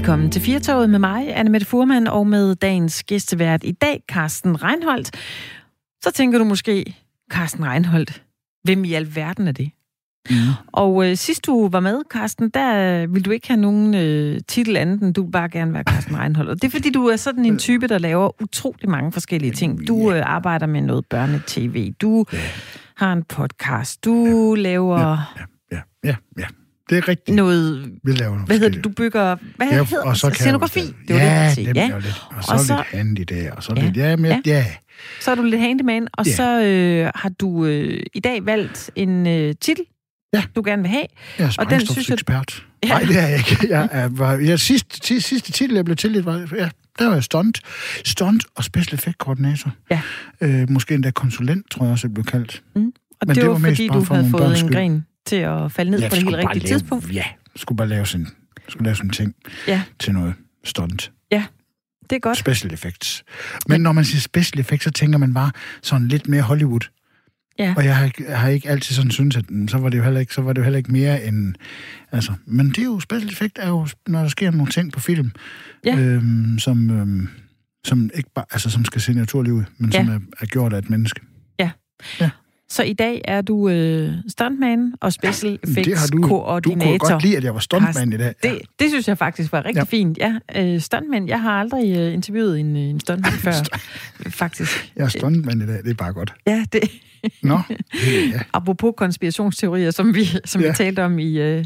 [0.00, 4.62] Velkommen til Firtoget med mig, Anne Mette Furman, og med dagens gæstevært i dag, Carsten
[4.62, 5.10] Reinholdt.
[6.02, 6.96] Så tænker du måske,
[7.32, 8.22] Carsten Reinholdt,
[8.64, 9.70] hvem i alverden er det?
[10.30, 10.36] Mm.
[10.66, 14.76] Og øh, sidst du var med, Carsten, der ville du ikke have nogen øh, titel
[14.76, 16.50] andet, end du bare gerne være Carsten Reinholdt.
[16.50, 19.88] Og det er fordi, du er sådan en type, der laver utrolig mange forskellige ting.
[19.88, 22.24] Du øh, arbejder med noget børnetv, du
[22.96, 24.98] har en podcast, du laver...
[24.98, 26.46] Ja, ja, ja, ja.
[26.90, 27.34] Det er rigtigt.
[27.36, 30.80] Noget, vi laver noget hvad hedder det, du bygger, hvad ja, hedder og så scenografi?
[30.80, 31.86] Jeg, det var ja, det, det ja.
[31.86, 34.40] lidt, og så, Og så- lidt handy der, og så Ja, lidt, ja, men, ja.
[34.46, 34.66] ja.
[35.20, 36.32] Så er du lidt handyman, og Ja.
[36.32, 39.84] så øh, har du øh, i dag valgt en øh, titel,
[40.34, 40.42] Ja.
[40.56, 41.04] du gerne vil have.
[41.38, 42.66] Jeg er Og den synes jeg- sprængstofsekspert.
[42.84, 42.88] Ja.
[42.88, 43.56] Nej, det er jeg ikke.
[43.68, 46.68] Jeg er, var, jeg, sidste, sidste, sidste titel, jeg blev tildelt, var, ja,
[46.98, 47.60] der var jeg stunt.
[48.04, 49.70] Stunt og special effect koordinator.
[49.90, 50.00] Ja.
[50.40, 52.62] Øh, måske endda konsulent, tror jeg også, jeg blev kaldt.
[52.74, 52.92] Og Men
[53.28, 55.90] det, det var, var mest fordi, du for havde fået en gren til at falde
[55.90, 57.12] ned Jeg på det helt rigtige lave, tidspunkt.
[57.14, 57.24] Ja,
[57.56, 58.28] skulle bare lave sådan,
[58.68, 59.34] skulle lave sådan ting
[59.68, 59.82] Ja.
[59.98, 61.12] til noget stunt.
[62.10, 62.38] Det er godt.
[62.38, 63.24] Special effects.
[63.68, 65.50] Men når man siger special effects, så tænker man bare
[65.82, 66.80] sådan lidt mere Hollywood.
[67.58, 67.74] Ja.
[67.76, 70.02] Og jeg har, ikke- jeg har ikke altid sådan synes, at så var det jo
[70.02, 71.54] heller ikke, så var det jo heller ikke mere end...
[72.12, 75.00] Altså, men det er jo, special effect er jo, når der sker nogle ting på
[75.00, 75.30] film,
[75.84, 75.96] Ja.
[75.98, 77.28] øhm, som, øhm,
[77.84, 79.98] som ikke bare, altså som skal se naturligt ud, men Ja.
[80.04, 81.20] som er, er gjort af et menneske.
[82.70, 86.86] Så i dag er du øh, stuntman og special effects du, du koordinator.
[86.86, 88.34] kunne godt lide, at jeg var stuntman i dag.
[88.42, 89.80] Det, det synes jeg faktisk var rigtig ja.
[89.80, 89.84] Ja.
[89.84, 90.18] fint.
[90.18, 91.28] Ja, øh, stuntman.
[91.28, 93.52] Jeg har aldrig øh, interviewet en, øh, en stuntman før,
[94.30, 94.92] faktisk.
[94.96, 96.34] Jeg er stuntman i dag, det er bare godt.
[96.46, 96.80] Ja, det,
[97.42, 97.60] Nå,
[98.32, 98.40] ja.
[98.52, 100.66] apropos konspirationsteorier, som vi, som ja.
[100.66, 100.72] vi Ja.
[100.74, 101.64] talte om i, øh,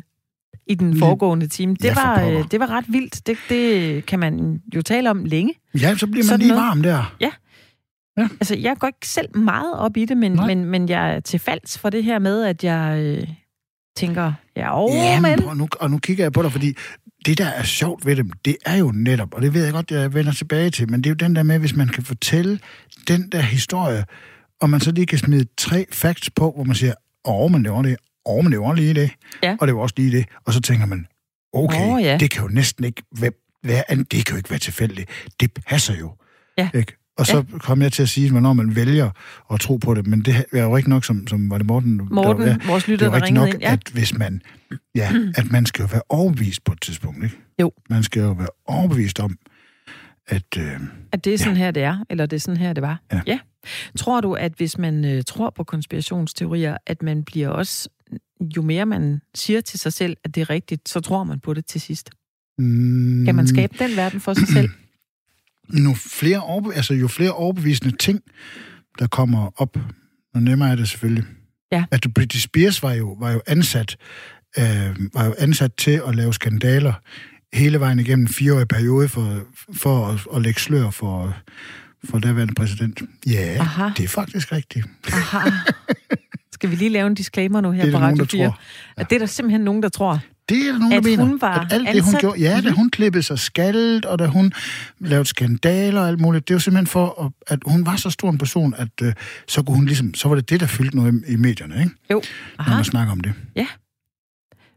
[0.67, 1.75] i den foregående time.
[1.75, 3.27] Det, Ja, var, øh, det var ret vildt.
[3.27, 5.55] Det, det kan man jo tale om længe.
[5.81, 6.63] ja, så bliver man Sådan lige noget.
[6.67, 7.15] varm der.
[8.17, 10.47] Altså, jeg går ikke selv meget op i det, men, Nej.
[10.47, 13.29] men, men jeg er til falds for det her med, at jeg øh,
[13.97, 16.75] tænker, ja, oh, Ja, men prøv, nu, og nu kigger jeg på dig, fordi
[17.27, 19.91] det, der er sjovt ved dem, det er jo netop, og det ved jeg godt,
[19.91, 22.59] jeg vender tilbage til, men det er jo den der med, hvis man kan fortælle
[23.09, 24.05] den der historie,
[24.61, 27.73] og man så lige kan smide tre facts på, hvor man siger, åh, men det
[27.73, 29.11] var det, åh, men det var lige det,
[29.43, 29.57] Ja.
[29.61, 31.07] og det var også lige det, og så tænker man,
[31.53, 32.17] okay, Åh, ja.
[32.21, 33.33] det kan jo næsten ikke være,
[33.89, 35.11] det kan jo ikke være tilfældigt.
[35.41, 36.13] Det passer jo.
[36.59, 36.71] Ja.
[36.75, 37.04] Ikke?
[37.19, 37.59] Og så ja.
[37.59, 39.11] kom jeg til at sige, hvornår man vælger
[39.53, 41.99] at tro på det, men det er jo ikke nok, som, som var det Morten?
[41.99, 43.59] der- Morten, ja, vores det lytter, er der nok, ind.
[43.61, 43.73] Ja.
[43.73, 44.43] at hvis man,
[44.95, 47.37] ja, at man skal jo være overbevist på et tidspunkt, ikke?
[47.61, 47.73] Jo.
[47.91, 49.37] Man skal jo være overbevist om,
[50.29, 50.81] at øh,
[51.13, 53.01] At det er sådan her, det er, eller det er sådan her, det var.
[53.13, 53.21] Ja.
[53.27, 53.39] ja.
[53.99, 57.89] Tror du, at hvis man øh, tror på konspirationsteorier, at man bliver også,
[58.57, 61.55] jo mere man siger til sig selv, at det er rigtigt, så tror man på
[61.55, 62.11] det til sidst?
[62.59, 64.69] mm, Kan man skabe den verden for sig selv?
[65.69, 68.21] nu flere overbe- altså, jo flere overbevisende ting,
[68.99, 69.77] der kommer op,
[70.35, 71.25] nu nemmere er det selvfølgelig.
[71.73, 71.85] Ja.
[71.91, 73.97] At Britney Spears var jo, var jo ansat
[74.59, 76.93] øh, var jo ansat til at lave skandaler
[77.53, 79.41] hele vejen igennem en fireårig periode for,
[79.75, 81.37] for at, at lægge slør for,
[82.05, 83.03] for daværende præsident.
[83.27, 83.89] Ja, Aha.
[83.97, 84.87] det er faktisk rigtigt.
[85.13, 85.51] Aha.
[86.53, 88.47] Skal vi lige lave en disclaimer nu her Det er på nogen, Radio der 4?
[88.47, 88.61] tror.
[88.97, 90.21] At det er der simpelthen nogen, der tror.
[90.49, 91.25] Det er der nogen, At der mener.
[91.25, 94.27] hun var at alt det, hun gjorde, ja, da hun klippede sig skaldet, og da
[94.27, 94.53] hun
[94.99, 98.39] lavede skandaler og alt muligt, det var simpelthen for, at, hun var så stor en
[98.39, 99.13] person, at øh,
[99.49, 101.91] så kunne hun ligesom, så var det det, der fyldte noget i, i medierne, ikke?
[102.11, 102.23] Jo.
[102.59, 102.75] Når Aha.
[102.75, 103.33] man snakker om det.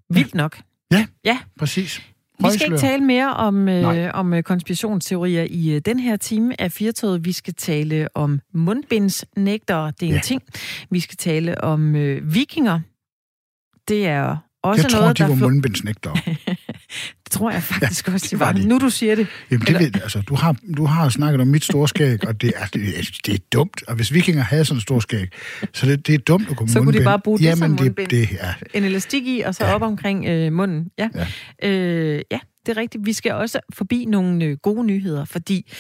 [0.10, 0.60] Vildt nok.
[1.60, 2.02] Præcis.
[2.40, 4.10] Vi skal ikke tale mere om, øh, Nej.
[4.14, 7.26] om øh, konspirationsteorier i øh, den her time af Firtoget.
[7.26, 10.22] Vi skal tale om mundbindsnægtere, det er en Ja.
[10.22, 10.42] ting.
[10.90, 12.80] Vi skal tale om øh, vikinger.
[13.88, 14.38] Det er
[14.70, 16.14] også Jeg tror, noget, de var fl- mundbindsnægtere.
[17.24, 18.46] det tror jeg faktisk også, de det var.
[18.46, 18.68] var de.
[18.68, 19.28] Nu du siger det.
[19.52, 22.42] Jamen, det Eller- ved, altså, du har, du har snakket om mit store skæg, og
[22.42, 23.84] det er, det, er, det er dumt.
[23.88, 25.28] Og hvis vikinger havde sådan et stort skæg,
[25.74, 27.58] så det, det er dumt at gå med Så kunne de bare bruge det Jamen,
[27.58, 28.08] som det, mundbind.
[28.10, 28.54] det, ja.
[28.74, 29.76] En elastik i, og så Ja.
[29.76, 30.88] op omkring øh, munden.
[31.00, 31.10] Ja.
[31.62, 31.70] Ja.
[31.70, 33.06] Øh, ja, det er rigtigt.
[33.06, 35.72] Vi skal også forbi nogle øh, gode nyheder, fordi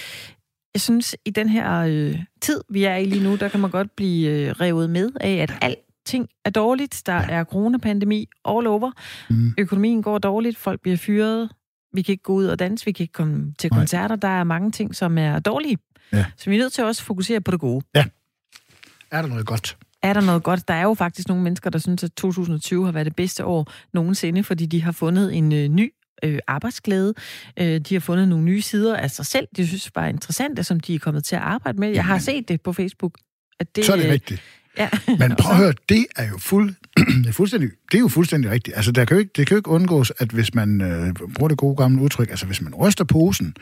[0.74, 3.70] jeg synes, i den her øh, tid, vi er i lige nu, der kan man
[3.72, 5.76] godt blive øh, revet med af, at
[6.08, 7.02] alting er dårligt.
[7.06, 8.92] Der er coronapandemi all over.
[9.30, 9.54] Mm.
[9.58, 11.50] Økonomien går dårligt, folk bliver fyret.
[11.94, 13.80] Vi kan ikke gå ud og danse, vi kan ikke komme til Nej.
[13.80, 14.16] koncerter.
[14.16, 15.78] Der er mange ting, som er dårlige.
[16.14, 16.26] Ja.
[16.38, 17.86] Så vi er nødt til også at fokusere på det gode.
[17.96, 19.78] Er der noget godt?
[20.02, 20.68] Er der noget godt?
[20.68, 23.72] Der er jo faktisk nogle mennesker, der synes, at 2020 har været det bedste år
[23.94, 25.94] nogensinde, fordi de har fundet en øh, ny
[26.24, 27.14] øh, arbejdsglæde.
[27.60, 29.48] Øh, de har fundet nogle nye sider af sig selv.
[29.58, 31.90] De synes bare er interessante, som de er kommet til at arbejde med.
[31.90, 33.18] Jeg har set det på Facebook.
[33.60, 34.42] At det, Så er det øh, rigtigt.
[34.78, 34.90] Ja.
[35.08, 36.74] Men prøv at høre, det er jo fuld,
[37.24, 38.78] det er fuldstændig, det er jo fuldstændig rigtigt.
[38.78, 41.48] Altså, der kan jo ikke, det kan jo ikke undgås, at hvis man øh, bruger
[41.48, 43.56] det gode gamle udtryk, altså hvis man ryster posen,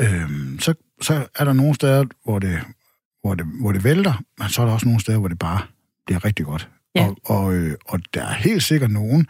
[0.00, 2.60] øh, så, så er der nogle steder, hvor det,
[3.22, 5.60] hvor, det, hvor det vælter, men så er der også nogle steder, hvor det bare
[6.06, 6.68] bliver rigtig godt.
[6.94, 7.06] Ja.
[7.06, 9.26] Og, og, øh, og der er helt sikkert nogen,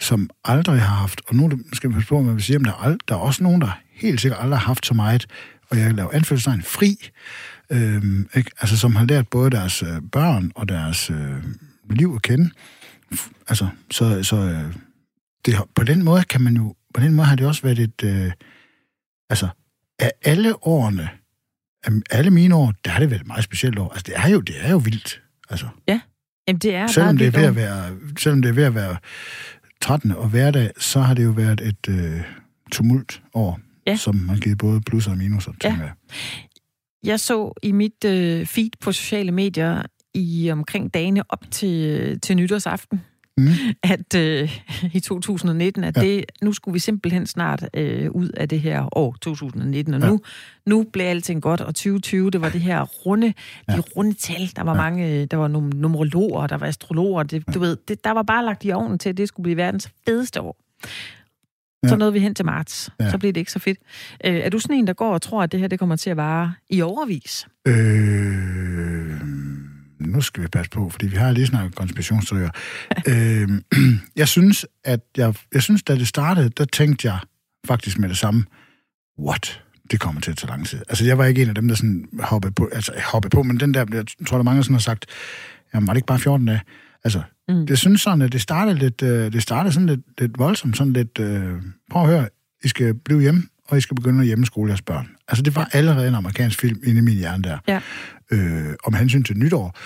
[0.00, 2.84] som aldrig har haft, og nu skal man passe på, hvad vi siger, men der
[2.84, 5.26] er, der er også nogen, der helt sikkert aldrig har haft så meget,
[5.70, 7.10] og jeg laver anfølgelsestegn, fri,
[7.70, 8.02] øh,
[8.36, 8.50] ikke?
[8.60, 11.44] Altså, som har lært både deres øh, børn og deres øh,
[11.90, 12.50] liv at kende.
[13.48, 14.74] Altså, så, så øh,
[15.44, 18.04] det, på den måde kan man jo, på den måde har det også været et,
[18.04, 18.32] øh,
[19.30, 19.48] altså,
[19.98, 21.08] af alle årene,
[21.84, 23.88] af alle mine år, der har det været et meget specielt år.
[23.88, 25.22] Altså, det er jo, det er jo vildt.
[25.50, 26.00] Altså, ja,
[26.48, 28.96] Jamen, det er selvom det er ved at være, selvom det er ved at være
[29.80, 30.12] 13.
[30.12, 32.20] og hverdag, så har det jo været et øh,
[32.72, 33.96] tumult år, ja.
[33.96, 35.48] som har givet både plus og minus.
[35.64, 35.76] Ja.
[35.78, 35.92] Jeg.
[37.04, 39.82] jeg så i mit øh, feed på sociale medier
[40.14, 43.00] i omkring dagene op til, til nytårsaften,
[43.36, 43.48] mm.
[43.94, 44.58] at øh,
[44.92, 46.02] i 2019, at ja.
[46.02, 50.08] det, nu skulle vi simpelthen snart øh, ud af det her år 2019, og ja.
[50.08, 50.20] nu,
[50.66, 53.32] nu blev alting godt, og 2020, det var det her runde,
[53.68, 53.76] ja.
[53.76, 54.82] de runde tal, der var ja.
[54.82, 58.44] mange, der var nogle numerologer, der var astrologer, det, du ved, det, der var bare
[58.44, 60.56] lagt i ovnen til, at det skulle blive verdens fedeste år.
[61.82, 61.88] Ja.
[61.88, 62.90] Så nåede vi hen til marts.
[63.00, 63.10] Ja.
[63.10, 63.78] Så blev det ikke så fedt.
[64.24, 66.10] Øh, er du sådan en, der går og tror, at det her det kommer til
[66.10, 67.46] at vare i overvis?
[67.66, 69.20] Øh
[70.00, 72.50] nu skal vi passe på, fordi vi har lige snakket konspirationsteorier.
[73.10, 73.48] øh,
[74.16, 77.18] jeg synes, at jeg, jeg synes, da det startede, der tænkte jeg
[77.66, 78.44] faktisk med det samme,
[79.18, 79.62] what?
[79.90, 80.78] Det kommer til at tage lang tid.
[80.88, 83.60] Altså, jeg var ikke en af dem, der sådan hoppede på, altså hoppede på, men
[83.60, 85.06] den der, jeg tror, der mange, sådan har sagt,
[85.74, 86.60] jamen, var det ikke bare 14 dage?
[87.04, 87.22] Altså,
[87.54, 87.66] mm.
[87.66, 90.92] det synes sådan, at det startede lidt, øh, det startede sådan lidt, lidt voldsomt, sådan
[90.92, 91.52] lidt, øh,
[91.90, 92.28] prøv at høre,
[92.64, 95.08] I skal blive hjemme, og I skal begynde at hjemmeskole jeres børn.
[95.28, 97.58] Altså, det var allerede en amerikansk film inde i min hjerne der.
[97.68, 97.80] Ja
[98.30, 99.78] øh, om hensyn til nytår.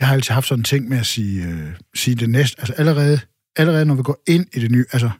[0.00, 2.60] Jeg har altid haft sådan en ting med at sige, øh, sige det næste.
[2.60, 3.20] Altså allerede,
[3.56, 5.10] allerede når vi går ind i det nye, altså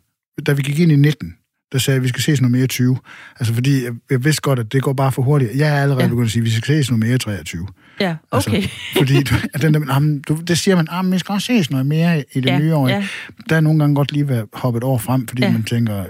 [0.47, 1.37] da vi gik ind i 19,
[1.73, 2.99] der sagde, at vi skal ses noget mere 20.
[3.41, 5.51] Altså fordi, jeg, jeg vidste godt, at det går bare for hurtigt.
[5.57, 6.09] Jeg er allerede ja.
[6.09, 7.67] begyndt at sige, at vi skal ses noget mere 23.
[8.01, 8.57] Ja, altså, okay.
[8.57, 11.47] Altså, fordi du, at den der, jamen, du, det siger man, at vi skal også
[11.47, 12.89] ses noget mere i det ja, nye år.
[12.89, 13.07] Ja.
[13.49, 15.53] Der er nogle gange godt lige været hoppet over frem, fordi ja.
[15.53, 16.05] man tænker,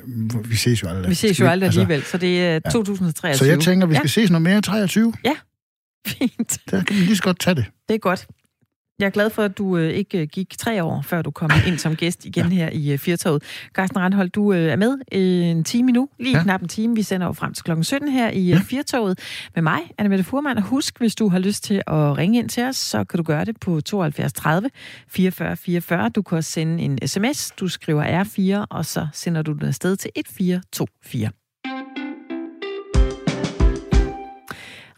[0.44, 1.08] vi ses jo aldrig.
[1.08, 3.38] Vi ses jo aldrig altså, alligevel, så det er 2023.
[3.38, 4.08] Så jeg tænker, at vi skal ja.
[4.08, 5.12] ses noget mere 23.
[5.24, 5.32] Ja,
[6.06, 6.58] Fint.
[6.70, 7.64] Der kan man lige så godt tage det.
[7.88, 8.26] Det er godt.
[8.98, 11.50] Jeg er glad for, at du øh, ikke øh, gik tre år, før du kom
[11.66, 12.54] ind som gæst igen ja.
[12.54, 13.42] her i øh, Firtoget.
[13.74, 16.42] Carsten Randhold, du øh, er med en time nu, lige ja.
[16.42, 16.94] knap en time.
[16.94, 18.60] Vi sender jo frem til klokken 17 her i ja.
[18.64, 19.18] Firtoget
[19.54, 20.56] med mig, Anne Mette Furman.
[20.56, 23.22] Og husk, hvis du har lyst til at ringe ind til os, så kan du
[23.22, 24.70] gøre det på 72 30
[25.08, 26.08] 44 44.
[26.08, 27.50] Du kan også sende en sms.
[27.50, 31.45] Du skriver R4, og så sender du den afsted til 1424.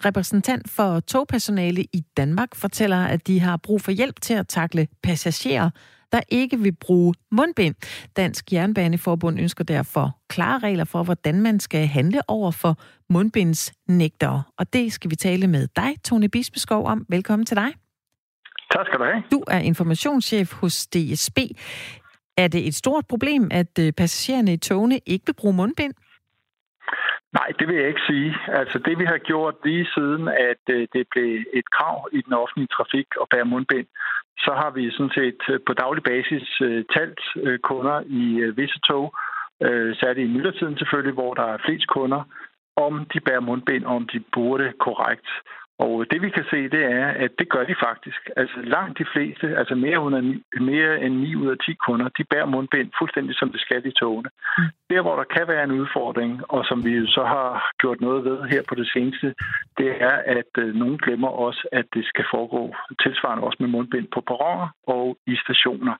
[0.05, 4.89] repræsentant for togpersonale i Danmark fortæller, at de har brug for hjælp til at takle
[5.03, 5.71] passagerer,
[6.12, 7.75] der ikke vil bruge mundbind.
[8.17, 12.81] Dansk Jernbaneforbund ønsker derfor klare regler for, hvordan man skal handle over for
[13.11, 14.43] mundbindsnægtere.
[14.59, 17.06] Og det skal vi tale med dig, Tone Bispeskov, om.
[17.09, 17.73] Velkommen til dig.
[18.73, 19.23] Tak skal du have.
[19.31, 21.39] Du er informationschef hos DSB.
[22.37, 25.94] Er det et stort problem, at øh, passagererne i togene ikke vil bruge mundbind?
[27.33, 28.37] Nej, det vil jeg ikke sige.
[28.49, 32.33] Altså det vi har gjort lige siden, at øh, det blev et krav i den
[32.33, 33.87] offentlige trafik at bære mundbind,
[34.39, 37.21] så har vi sådan set øh, på daglig basis øh, talt
[37.63, 39.15] kunder i visse tog,
[40.01, 42.23] særligt i myldretiden selvfølgelig, hvor der er flest kunder,
[42.77, 45.29] om de bærer mundbind, om de bruger det korrekt.
[45.85, 48.21] Og det vi kan se, det er, at det gør de faktisk.
[48.37, 50.20] Altså langt de fleste, altså mere, under,
[50.70, 53.93] mere end 9 ud af 10 kunder, de bærer mundbind fuldstændig som det skal i
[54.01, 54.31] togene.
[54.58, 54.65] Mm.
[54.91, 58.39] Der, hvor der kan være en udfordring, og som vi så har gjort noget ved
[58.53, 59.35] her på det seneste,
[59.79, 64.06] det er, at øh, nogen glemmer også, at det skal foregå tilsvarende også med mundbind
[64.15, 65.94] på perroner og i stationer.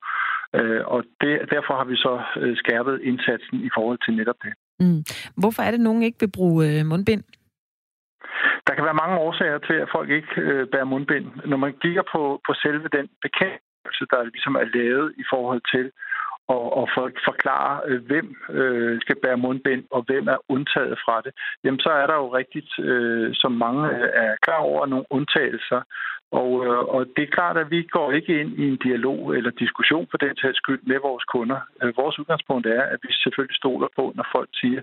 [0.55, 4.53] Øh, og det, derfor har vi så øh, skærpet indsatsen i forhold til netop det.
[4.79, 5.03] Mm.
[5.41, 7.23] Hvorfor er det, at nogen ikke vil bruge øh, mundbind?
[8.69, 11.27] Der kan være mange årsager til, at folk ikke øh, bærer mundbind.
[11.45, 15.91] Når man kigger på, på selve den bekendelse, der ligesom er lavet i forhold til
[16.55, 21.21] og, og for, forklare, øh, hvem øh, skal bære mundbind, og hvem er undtaget fra
[21.25, 21.31] det,
[21.63, 23.87] jamen så er der jo rigtigt, øh, som mange
[24.23, 25.81] er klar over, nogle undtagelser.
[26.31, 29.51] Og, øh, og det er klart, at vi går ikke ind i en dialog eller
[29.63, 31.59] diskussion for den sags skyld med vores kunder.
[31.83, 34.81] Øh, vores udgangspunkt er, at vi selvfølgelig stoler på, når folk siger,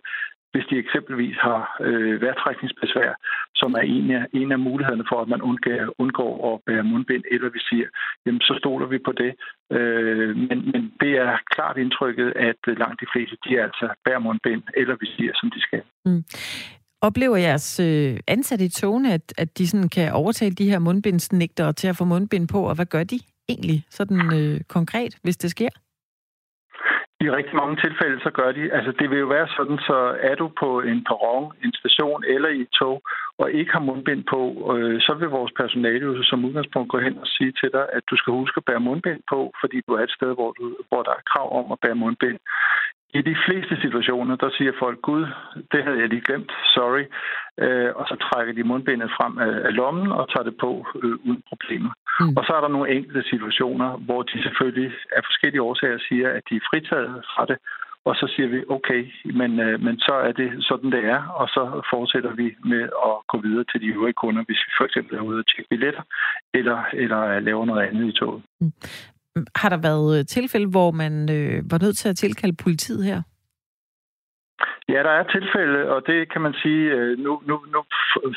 [0.56, 3.12] hvis de eksempelvis har øh, vejrtrækningsbesvær,
[3.60, 7.24] som er en af, en af mulighederne for, at man undgår, undgår at bære mundbind,
[7.30, 7.88] eller vi siger,
[8.26, 9.32] jamen så stoler vi på det.
[9.76, 14.22] Øh, men, men det er klart indtrykket, at øh, langt de fleste, de altså bærer
[14.26, 15.82] mundbind, eller vi siger, som de skal.
[16.06, 16.24] Mm.
[17.00, 21.72] Oplever jeres øh, ansatte i togene, at, at de sådan kan overtale de her mundbindsnægtere
[21.72, 25.50] til at få mundbind på, og hvad gør de egentlig sådan øh, konkret, hvis det
[25.50, 25.68] sker?
[27.26, 28.62] I rigtig mange tilfælde, så gør de.
[28.76, 32.48] Altså, det vil jo være sådan, så er du på en perron, en station eller
[32.48, 32.96] i et tog,
[33.40, 34.40] og ikke har mundbind på,
[34.74, 38.02] øh, så vil vores personale jo som udgangspunkt gå hen og sige til dig, at
[38.10, 41.02] du skal huske at bære mundbind på, fordi du er et sted, hvor, du, hvor
[41.02, 42.38] der er krav om at bære mundbind.
[43.16, 45.26] I de fleste situationer, der siger folk, Gud,
[45.72, 47.04] det havde jeg lige glemt, sorry.
[47.64, 51.16] Øh, og så trækker de mundbindet frem af, af lommen og tager det på øh,
[51.26, 51.92] uden problemer.
[52.20, 52.36] Mm.
[52.36, 56.42] Og så er der nogle enkelte situationer, hvor de selvfølgelig af forskellige årsager siger, at
[56.50, 57.58] de er fritaget fra det.
[58.08, 59.00] Og så siger vi, okay,
[59.40, 63.14] men, øh, men så er det sådan, det er, og så fortsætter vi med at
[63.32, 66.02] gå videre til de øvrige kunder, hvis vi for eksempel er ude og tjekke billetter,
[66.54, 68.42] eller, eller laver noget andet i toget.
[69.56, 73.22] Har der været øh, tilfælde, hvor man øh, var nødt til at tilkalde politiet her?
[74.88, 77.80] Ja, der er tilfælde, og det kan man sige, øh, nu, nu, nu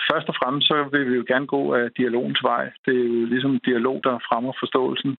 [0.09, 2.63] først og fremmest, så vil vi jo gerne gå af dialogens vej.
[2.85, 5.17] Det er jo ligesom dialog, der fremmer forståelsen,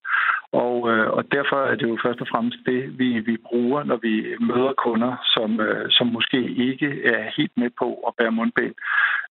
[0.53, 3.97] og, øh, og derfor er det jo først og fremmest det, vi, vi bruger, når
[3.97, 8.75] vi møder kunder, som, øh, som måske ikke er helt med på at bære mundbind.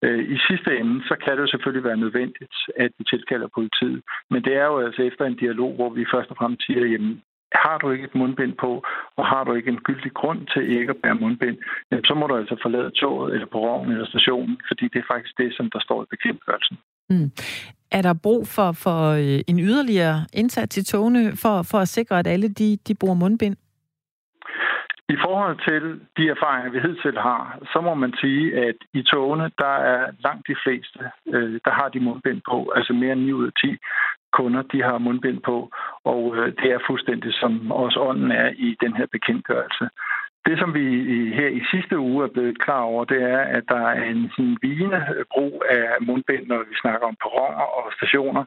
[0.02, 4.02] Øh, I sidste ende, så kan det jo selvfølgelig være nødvendigt, at vi tilkalder politiet,
[4.30, 7.22] men det er jo altså efter en dialog, hvor vi først og fremmest siger, jamen,
[7.54, 8.84] har du ikke et mundbind på,
[9.18, 11.58] og har du ikke en gyldig grund til ikke at bære mundbind,
[12.06, 15.56] så må du altså forlade toget eller perronen eller stationen, fordi det er faktisk det,
[15.58, 16.78] som der står i bekendtgørelsen.
[17.10, 17.32] Mm.
[17.92, 22.20] Er der brug for, for øh, en yderligere indsats i togene for, for at sikre,
[22.20, 23.56] at alle de, de bruger mundbind?
[25.16, 25.84] I forhold til
[26.18, 30.48] de erfaringer, vi hidtil har, så må man sige, at i togene, der er langt
[30.48, 31.00] de fleste,
[31.34, 33.78] øh, der har de mundbind på, altså mere end 9 ud af 10
[34.34, 35.72] kunder, de har mundbind på,
[36.04, 39.90] og øh, det er fuldstændig som også ånden er i den her bekendtgørelse.
[40.50, 40.86] Det, som vi
[41.40, 44.58] her i sidste uge er blevet klar over, det er, at der er en sådan
[44.62, 45.02] vigende
[45.34, 48.44] brug af mundbind, når vi snakker om perroner og stationer.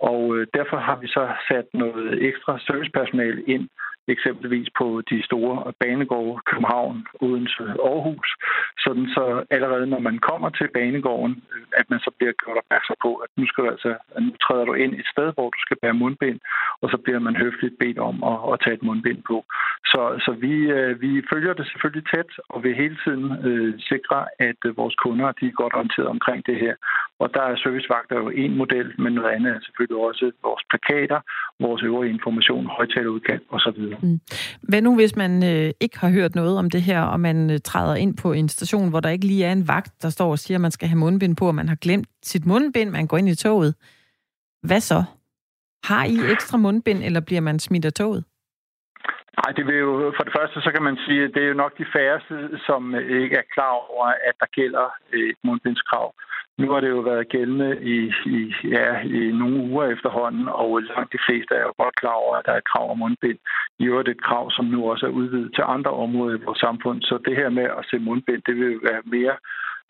[0.00, 3.68] Og øh, derfor har vi så sat noget ekstra servicepersonale ind,
[4.08, 8.30] eksempelvis på de store banegårde, København, Odense, Aarhus,
[8.84, 11.42] sådan så allerede når man kommer til banegården,
[11.80, 13.94] at man så bliver gjort opmærksom på, at nu, skal du altså,
[14.26, 16.40] nu træder du ind et sted, hvor du skal bære mundbind,
[16.84, 19.36] og så bliver man høfligt bedt om at, at tage et mundbind på.
[19.92, 24.18] Så, så vi, øh, vi følger det selvfølgelig tæt, og vil hele tiden øh, sikre,
[24.48, 26.74] at øh, vores kunder de er godt orienteret omkring det her.
[27.22, 31.20] Og der er servicevagter jo en model, men noget andet er selvfølgelig også vores plakater,
[31.60, 33.80] vores øvrige information, højtalerudkald osv.
[34.02, 34.20] Mm.
[34.68, 37.58] Hvad nu, hvis man øh, ikke har hørt noget om det her, og man øh,
[37.64, 40.38] træder ind på en station, hvor der ikke lige er en vagt, der står og
[40.38, 43.16] siger, at man skal have mundbind på, og man har glemt sit mundbind, man går
[43.18, 43.74] ind i toget.
[44.62, 45.04] Hvad så?
[45.88, 48.24] Har I ekstra mundbind, eller bliver man smidt af toget?
[49.40, 51.62] Nej, det vil jo, for det første, så kan man sige, at det er jo
[51.64, 52.36] nok de færreste,
[52.66, 56.14] som øh, ikke er klar over, at der gælder øh, et mundbindskrav.
[56.58, 57.98] Nu har det jo været gældende i,
[58.36, 58.88] i, ja,
[59.18, 62.52] i nogle uger efterhånden, og langt de fleste er jo godt klar over, at der
[62.52, 63.38] er et krav om mundbind.
[63.78, 67.02] I øvrigt et krav, som nu også er udvidet til andre områder i vores samfund.
[67.02, 69.36] Så det her med at se mundbind, det vil jo være mere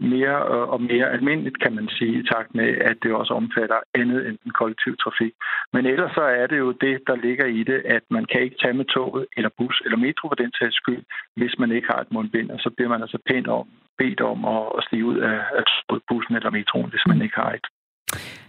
[0.00, 0.36] mere
[0.74, 4.38] og mere almindeligt, kan man sige, i takt med, at det også omfatter andet end
[4.44, 5.34] den kollektive trafik.
[5.72, 8.56] Men ellers så er det jo det, der ligger i det, at man kan ikke
[8.62, 11.04] tage med toget eller bus eller metro for den sags skyld,
[11.36, 13.66] hvis man ikke har et mundbind, og så bliver man altså pænt om,
[13.98, 15.64] bedt om at, at stige ud af, af
[16.08, 17.66] bussen eller metroen, hvis man ikke har et.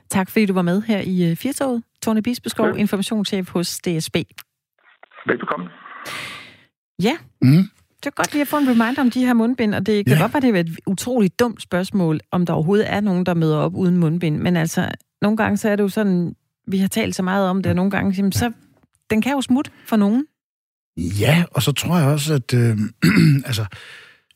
[0.10, 1.84] Tak fordi du var med her i øh, Firtoget.
[2.02, 2.74] Tone Bisbeskov, ja.
[2.74, 4.16] informationschef hos DSB.
[5.26, 5.70] Velbekomme.
[7.04, 7.16] Ja.
[7.42, 7.66] Mm.
[8.06, 10.16] Det er godt lige at få en reminder om de her mundbind, og det kan
[10.16, 10.22] ja.
[10.22, 13.58] godt være, det er et utroligt dumt spørgsmål, om der overhovedet er nogen, der møder
[13.58, 14.38] op uden mundbind.
[14.38, 16.36] Men altså, nogle gange så er det jo sådan,
[16.68, 18.52] vi har talt så meget om det, og nogle gange, så
[19.10, 20.26] den kan jo smutte for nogen.
[20.98, 22.78] Ja, og så tror jeg også, at øh,
[23.50, 23.66] altså,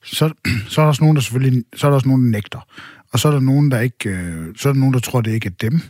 [0.03, 0.33] så,
[0.69, 2.67] så er der også nogen, der selvfølgelig, så er der også nogen, der nægter.
[3.11, 5.31] Og så er der nogen, der ikke, øh, så er der nogen, der tror, det
[5.31, 5.81] ikke er dem.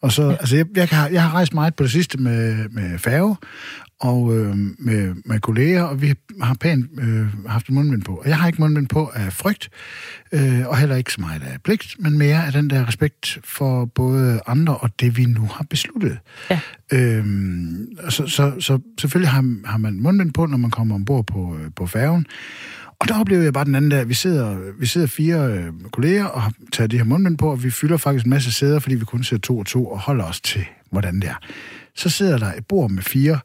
[0.00, 0.30] Og så, ja.
[0.30, 3.36] altså, jeg, jeg, kan, jeg har rejst meget på det sidste med, med færge,
[4.00, 8.14] og øh, med, med kolleger, og vi har pænt øh, haft mundbind på.
[8.14, 9.68] Og jeg har ikke mundbind på af frygt,
[10.32, 13.84] øh, og heller ikke så meget af pligt, men mere af den der respekt for
[13.84, 16.18] både andre og det, vi nu har besluttet.
[16.50, 16.60] Ja.
[16.92, 17.24] Øh,
[18.08, 21.70] så, så, så selvfølgelig har, har man mundbind på, når man kommer ombord på, øh,
[21.76, 22.26] på færgen,
[23.00, 26.24] og der oplevede jeg bare den anden dag, vi sidder, vi sidder fire øh, kolleger
[26.24, 28.94] og har taget de her mundbind på, og vi fylder faktisk en masse sæder, fordi
[28.94, 31.38] vi kun sidder to og to og holder os til, hvordan det er.
[31.94, 33.38] Så sidder der et bord med fire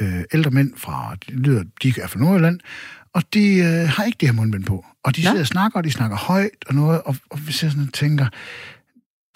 [0.00, 2.60] øh, ældre mænd fra, de, lyder, de er fra Nordjylland,
[3.14, 4.84] og de øh, har ikke det her mundbind på.
[5.04, 7.72] Og de sidder og snakker, og de snakker højt og noget, og, og vi sidder
[7.72, 8.26] sådan og tænker,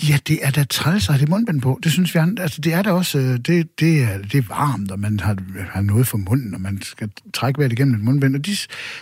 [0.08, 1.78] Ja, det er da træls at have det mundbind på.
[1.82, 2.42] Det synes vi andre.
[2.42, 5.36] Altså, det er da også, øh, det, det, er, det er varmt, og man har,
[5.70, 8.36] har noget for munden, og man skal trække vejret igennem et mundbind.
[8.36, 8.56] Og, de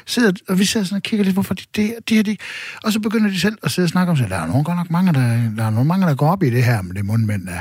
[0.07, 2.37] sidder, og vi sidder sådan og kigger lidt, hvorfor de, det, de her, de,
[2.85, 4.31] og så begynder de selv at sidde og snakke om sig.
[4.31, 6.50] Der er nogen, godt nok mange, der, der er nogen mange, der går op i
[6.50, 7.47] det her med det mundbind.
[7.47, 7.61] Der.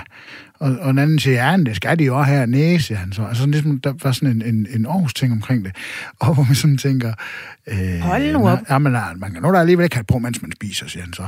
[0.60, 3.12] Og, og en anden siger, ja, det skal de jo også her næse, siger han
[3.12, 3.26] så.
[3.26, 5.76] Altså, ligesom, der var sådan en, en, en Aarhus ting omkring det.
[6.20, 7.14] Og hvor man sådan tænker...
[7.68, 8.60] Øh, Hold nu op.
[8.70, 11.04] Ja, men nej, man kan nu der alligevel ikke have på, mens man spiser, siger
[11.04, 11.24] han så.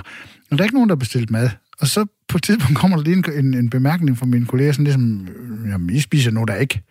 [0.52, 1.50] Og der er ikke nogen, der har bestilt mad.
[1.80, 4.72] Og så på et tidspunkt kommer der lige en, en, en bemærkning fra mine kolleger,
[4.72, 5.28] sådan ligesom,
[5.72, 6.82] jamen, I spiser nu der ikke.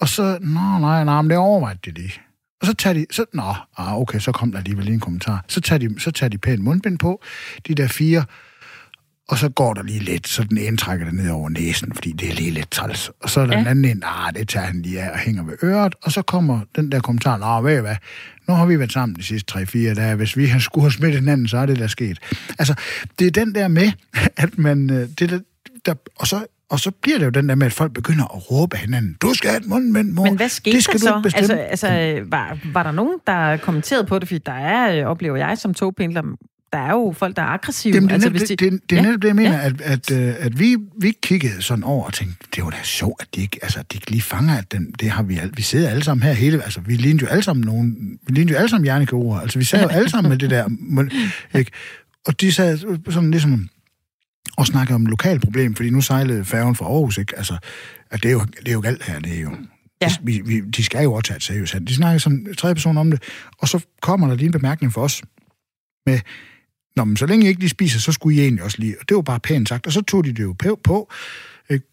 [0.00, 2.12] Og så, nå, nej, nej, men det overvejede de lige.
[2.60, 5.44] Og så tager de, så, nå, ah, okay, så kom der alligevel lige en kommentar.
[5.48, 7.22] Så tager de, så tager de pænt mundbind på,
[7.68, 8.24] de der fire,
[9.28, 12.12] og så går der lige lidt, så den ene trækker det ned over næsen, fordi
[12.12, 13.10] det er lige lidt træls.
[13.20, 13.58] Og så er der ja.
[13.58, 16.22] den anden en, ah, det tager han lige af og hænger ved øret, og så
[16.22, 17.96] kommer den der kommentar, nå, ved hvad,
[18.48, 21.20] nu har vi været sammen de sidste 3-4 dage, hvis vi har skulle have smittet
[21.20, 22.18] hinanden, så er det der sket.
[22.58, 22.74] Altså,
[23.18, 23.92] det er den der med,
[24.44, 25.40] at man, øh, det der,
[25.86, 28.50] der, og så og så bliver det jo den der med, at folk begynder at
[28.50, 30.24] råbe hinanden, du skal have et mundbind, mor.
[30.24, 31.36] Men hvad skete det skal der så?
[31.36, 34.28] Altså, altså var, var der nogen, der kommenterede på det?
[34.28, 36.22] Fordi der er, øh, oplever jeg som togpendler,
[36.72, 37.94] der er jo folk, der er aggressive.
[37.94, 38.56] Jamen, det altså, hvis de...
[38.56, 39.06] det, det, det er ja.
[39.06, 39.66] netop det, jeg mener, ja.
[39.66, 43.22] at, at, at, at vi, vi kiggede sådan over og tænkte, det var da sjovt,
[43.22, 45.90] at de ikke, altså, de ikke lige fanger, at den, det har vi, vi sidder
[45.90, 48.68] alle sammen her hele, altså vi lignede jo alle sammen nogen, vi lignede jo alle
[48.68, 50.68] sammen hjernekirurger, altså vi sad jo alle sammen med det der,
[51.58, 51.70] ikke?
[52.26, 52.78] og de sad
[53.10, 53.68] sådan ligesom
[54.56, 57.36] og snakkede om lokal problem, fordi nu sejlede færgen fra Aarhus, ikke?
[57.36, 57.56] Altså,
[58.10, 59.50] at det er jo, det er jo galt her, det er jo...
[60.02, 60.08] Ja.
[60.22, 61.74] Vi, vi, de skal jo også tage et seriøst.
[61.88, 63.22] De snakker som tredje person om det,
[63.58, 65.22] og så kommer der lige en bemærkning for os
[66.06, 66.20] med,
[66.96, 68.96] Nå, men så længe I ikke lige spiser, så skulle I egentlig også lige.
[69.00, 69.86] Og det var bare pænt sagt.
[69.86, 71.12] Og så tog de det jo på, på
[71.70, 71.86] ikke?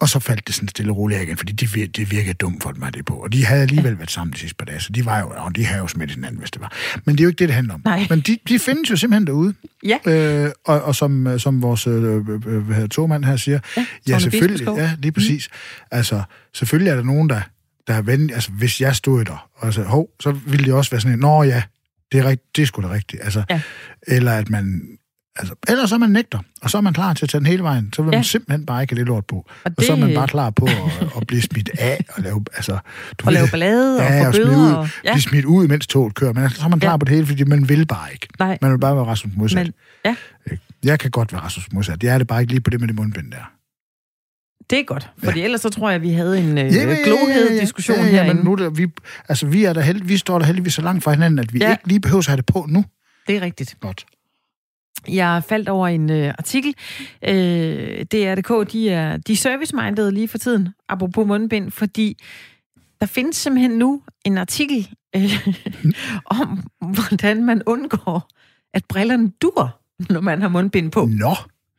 [0.00, 2.74] og så faldt det sådan stille og roligt igen, fordi de, det virkede dumt for
[2.76, 3.14] mig det på.
[3.14, 5.56] Og de havde alligevel været sammen de sidste par dage, så de, var jo, og
[5.56, 6.72] de havde jo smidt hinanden, hvis det var.
[7.04, 7.82] Men det er jo ikke det, det handler om.
[7.84, 8.06] Nej.
[8.10, 9.54] Men de, de findes jo simpelthen derude.
[9.84, 9.98] Ja.
[10.06, 12.16] Øh, og, og som, som vores øh,
[12.46, 15.48] øh, togmand her siger, ja, ja selvfølgelig, ja, lige præcis.
[15.52, 15.86] Mm.
[15.90, 17.40] Altså, selvfølgelig er der nogen, der,
[17.86, 18.34] der er venlige.
[18.34, 21.20] Altså, hvis jeg stod der, og så, hov, så ville det også være sådan en,
[21.20, 21.62] nå ja,
[22.12, 23.22] det er, rigt, det er sgu da rigtigt.
[23.22, 23.60] Altså, ja.
[24.06, 24.82] Eller at man...
[25.36, 27.62] Altså, eller så man nægter, og så er man klar til at tage den hele
[27.62, 27.92] vejen.
[27.92, 28.16] Så vil ja.
[28.16, 29.36] man simpelthen bare ikke have det lort på.
[29.36, 29.78] Og, det...
[29.78, 32.44] og så er man bare klar på at, at blive smidt af og lave...
[32.54, 32.78] Altså,
[33.18, 34.76] du og lave ballade ja, og få bøder.
[34.76, 35.12] Og, ja.
[35.12, 36.32] Blive smidt ud, mens toget kører.
[36.32, 36.96] Men så er man klar ja.
[36.96, 38.28] på det hele, fordi man vil bare ikke.
[38.38, 38.58] Nej.
[38.62, 39.66] Man vil bare være Rasmus modsat.
[39.66, 39.72] Men,
[40.04, 40.16] ja.
[40.84, 42.02] Jeg kan godt være Rasmus modsat.
[42.02, 43.52] Jeg er det bare ikke lige på det med det mundbind der.
[44.70, 45.44] Det er godt, for ja.
[45.44, 48.24] ellers så tror jeg, at vi havde en øh, ja, ja, glohed diskussion ja, ja,
[48.24, 48.86] ja, men nu der, vi,
[49.28, 51.58] altså, vi, er der held, vi står der heldigvis så langt fra hinanden, at vi
[51.58, 51.70] ja.
[51.70, 52.84] ikke lige behøver at have det på nu.
[53.26, 53.76] Det er rigtigt.
[53.80, 54.06] Godt.
[55.08, 56.74] Jeg faldt over en øh, artikel.
[57.28, 62.16] Øh, DRDK, de er, de er service-minded lige for tiden, apropos mundbind, fordi
[63.00, 65.48] der findes simpelthen nu en artikel øh,
[66.40, 66.62] om,
[66.94, 68.28] hvordan man undgår,
[68.74, 69.80] at brillerne dur,
[70.10, 71.08] når man har mundbind på.
[71.12, 71.34] Nå.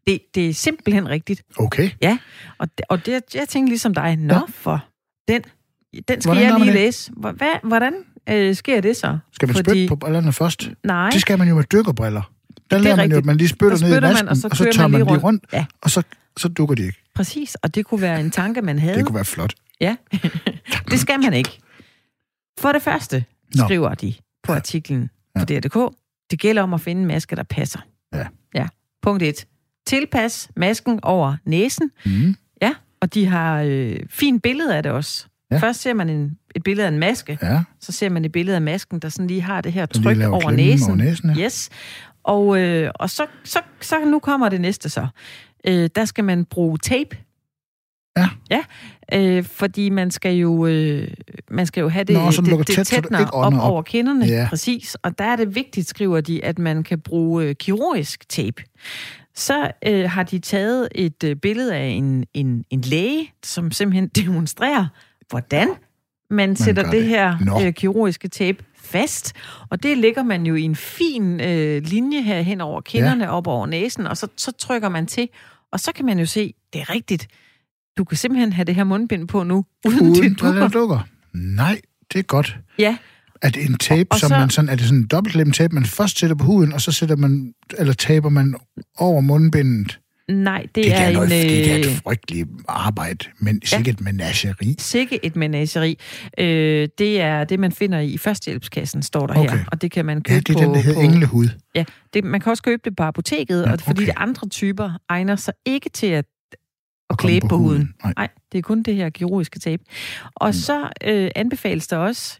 [0.08, 1.44] Det, det er simpelthen rigtigt.
[1.58, 1.90] Okay.
[2.02, 2.18] Ja,
[2.58, 4.42] og, og det, jeg tænkte ligesom dig, nå ja.
[4.50, 4.86] for
[5.28, 5.42] den,
[6.08, 7.12] den skal hvordan jeg lige læse.
[7.12, 7.94] Hvad, hvordan
[8.30, 9.18] øh, sker det så?
[9.32, 9.70] Skal man Fordi...
[9.70, 10.70] spytte på brillerne først?
[10.84, 11.10] Nej.
[11.10, 12.32] Det skal man jo med dykkerbriller.
[12.72, 14.58] Der lærer man jo, at man lige spytter ned i vasken, man, og så, og
[14.58, 15.66] så tør man lige rundt, rundt ja.
[15.82, 16.04] og så,
[16.38, 17.04] så dukker de ikke.
[17.16, 18.98] Præcis, og det kunne være en tanke, man havde.
[18.98, 19.54] Det kunne være flot.
[19.82, 19.96] Ja,
[20.92, 21.60] det skal man ikke.
[22.60, 23.64] For det første Nå.
[23.64, 25.40] skriver de på artiklen ja.
[25.40, 25.96] på DRDK,
[26.32, 27.80] det gælder om at finde en maske, der passer.
[28.14, 28.26] Ja.
[28.56, 28.68] Ja.
[29.02, 29.46] Punkt 1
[29.86, 31.92] tilpas masken over næsen.
[32.06, 32.36] Mm.
[32.62, 35.26] Ja, og de har øh, fint billede af det også.
[35.52, 35.58] Ja.
[35.58, 37.64] Først ser man en, et billede af en maske, ja.
[37.80, 40.52] så ser man et billede af masken, der sådan lige har det her tryk over
[40.52, 40.90] næsen.
[40.90, 41.30] over næsen.
[41.36, 41.46] Ja.
[41.46, 41.70] Yes.
[42.24, 45.08] Og, øh, og så, så, så nu kommer det næste så.
[45.68, 47.18] Øh, der skal man bruge tape.
[48.18, 48.30] Ja.
[48.50, 48.64] Ja,
[49.14, 51.08] øh, fordi man skal jo øh,
[51.52, 54.48] man skal jo have det, Nå, det, det tæt, tætner op, op over kinderne, ja.
[54.50, 54.96] præcis.
[54.96, 58.64] Og der er det vigtigt, skriver de, at man kan bruge øh, kirurgisk tape
[59.36, 64.08] så øh, har de taget et øh, billede af en, en, en læge, som simpelthen
[64.26, 64.88] demonstrerer,
[65.30, 65.78] hvordan man,
[66.30, 67.66] man sætter det, det her no.
[67.66, 69.34] øh, kirurgiske tape fast.
[69.70, 73.30] Og det ligger man jo i en fin øh, linje her hen over kinderne, ja.
[73.30, 75.30] op over næsen, og så, så trykker man til,
[75.72, 77.28] og så kan man jo se, det er rigtigt.
[77.98, 80.68] Du kan simpelthen have det her mundbind på nu, uden, uden det dukker.
[80.68, 81.00] dukker.
[81.34, 81.82] Nej,
[82.14, 82.58] det er godt.
[82.80, 82.98] Ja,
[83.42, 85.52] er det en tape, og, og som så, man sådan, er det sådan en dobbeltklem
[85.52, 88.56] tape, man først sætter på huden, og så sætter man, eller taber man
[88.98, 90.00] over mundbindet?
[90.30, 91.14] Nej, det, det er en...
[91.14, 94.76] Noget, det er et øh, frygteligt arbejde, men sikkert ja, et menageri.
[94.80, 96.00] Sikke et menageri.
[96.38, 99.58] Øh, det er det, man finder i førstehjælpskassen, står der okay.
[99.58, 101.48] her, og det kan man købe ja, det er på, den, der hedder englehud.
[101.76, 104.92] Ja, det, man kan også købe det på apoteket, ja, og fordi de andre typer
[105.10, 106.26] egner sig ikke til at
[107.10, 107.78] at klæbe på, på huden.
[107.78, 107.94] huden.
[108.04, 108.14] Nej.
[108.18, 109.84] Nej, det er kun det her kirurgiske tape.
[110.36, 110.54] Og mm.
[110.54, 112.40] så øh, anbefales der også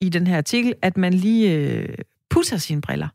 [0.00, 1.88] i den her artikel, at man lige øh,
[2.30, 3.08] pusser sine briller.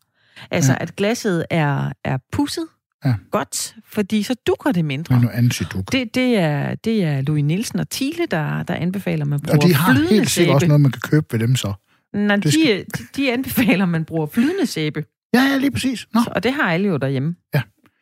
[0.51, 0.77] Altså, ja.
[0.81, 2.67] at glasset er, er pusset,
[3.05, 3.15] ja.
[3.31, 5.15] godt, fordi så dukker det mindre.
[5.15, 5.91] Men nu anti-duk.
[5.91, 9.57] Det, det, er, det er Louis Nielsen og Thiele, der, der anbefaler, at man bruger
[9.57, 10.53] Og de har flydende helt sikkert sæbe.
[10.55, 11.73] også noget, man kan købe ved dem så.
[12.13, 15.05] Nej, de, skal- de, de anbefaler, at man bruger flydende sæbe.
[15.33, 16.07] Ja, ja, lige præcis.
[16.13, 16.21] Nå.
[16.23, 17.35] Så, og det har alle jo derhjemme.
[17.53, 17.61] Ja.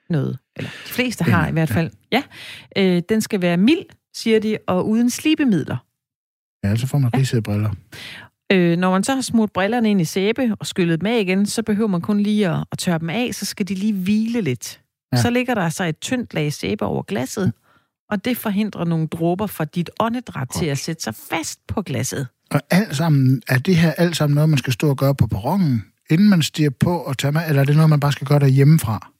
[0.10, 0.38] Noget.
[0.56, 1.92] Eller de fleste har i hvert fald.
[2.12, 2.24] Ja.
[2.78, 5.78] Øh, den skal være mild, siger de, og uden slibemidler.
[6.64, 7.72] Ja, så får man risede briller.
[8.52, 11.46] Øh, når man så har smurt brillerne ind i sæbe og skyllet dem af igen,
[11.46, 14.42] så behøver man kun lige at, at tørre dem af, så skal de lige hvile
[14.42, 14.82] lidt.
[15.14, 15.22] Ja.
[15.22, 17.54] Så ligger der så et tyndt lag sæbe over glasset,
[18.10, 22.28] og det forhindrer nogle dråber fra dit åndedræt til at sætte sig fast på glasset.
[22.52, 25.28] Og alt sammen, er det her alt sammen noget, man skal stå og gøre på
[25.28, 28.28] perronen, inden man stiger på og tager med, eller er det noget, man bare skal
[28.28, 29.12] gøre derhjemmefra?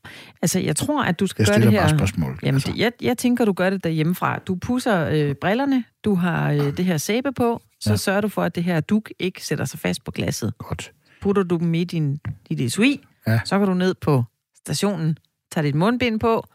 [0.42, 1.88] Altså, jeg tror, at du skal Jeg gøre det stiller her...
[1.88, 2.40] bare spørgsmål.
[2.44, 2.74] Jamen, altså.
[2.76, 4.40] jeg, jeg tænker, du gør det derhjemmefra.
[4.40, 7.96] Du pusser øh, brillerne, du har øh, det her sæbe på, så ja.
[7.98, 10.54] Sørger du for, at det her duk ikke sætter sig fast på glasset.
[10.58, 10.92] Godt.
[11.22, 12.20] Putter du dem i din,
[12.50, 13.40] dit etui, Ja.
[13.46, 14.24] så går du ned på
[14.58, 15.18] stationen,
[15.52, 16.48] tager dit mundbind på,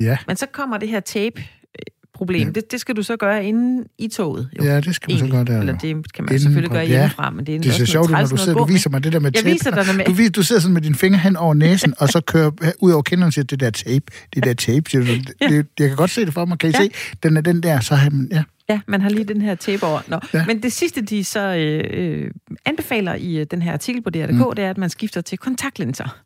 [0.00, 0.18] Ja.
[0.26, 2.40] men så kommer det her tape-problem.
[2.40, 2.44] Ja.
[2.46, 2.50] Ja.
[2.50, 4.50] Det, det skal du så gøre inde i toget.
[4.58, 5.60] Jo, Ja, det skal man så gøre der.
[5.60, 6.86] Eller det kan man Inden selvfølgelig gøre ja.
[6.88, 9.12] hjemmefra, men det er, Det er så sjovt, når du sidder, du viser mig det
[9.12, 9.52] der med Jeg tape.
[9.52, 10.04] viser dig det med.
[10.04, 12.50] Du, vis, du sidder sådan med din finger hen over næsen, og så kører
[12.80, 14.90] ud over kinderne og siger, det der tape, det der tape.
[14.90, 15.12] Siger du.
[15.40, 15.48] Ja.
[15.48, 16.58] Det, jeg kan godt se det for mig.
[16.58, 16.78] Kan I Ja.
[16.82, 16.90] se?
[17.22, 18.42] Den er den der, så har man, ja.
[18.68, 20.00] Ja, man har lige den her tape over.
[20.08, 20.18] Nå.
[20.34, 20.38] Ja.
[20.38, 20.46] Ja.
[20.46, 22.30] Men det sidste, de så øh, øh,
[22.64, 24.54] anbefaler i øh, den her artikel på DR.dk, mm.
[24.56, 26.18] det er, at man skifter til kontaktlinser.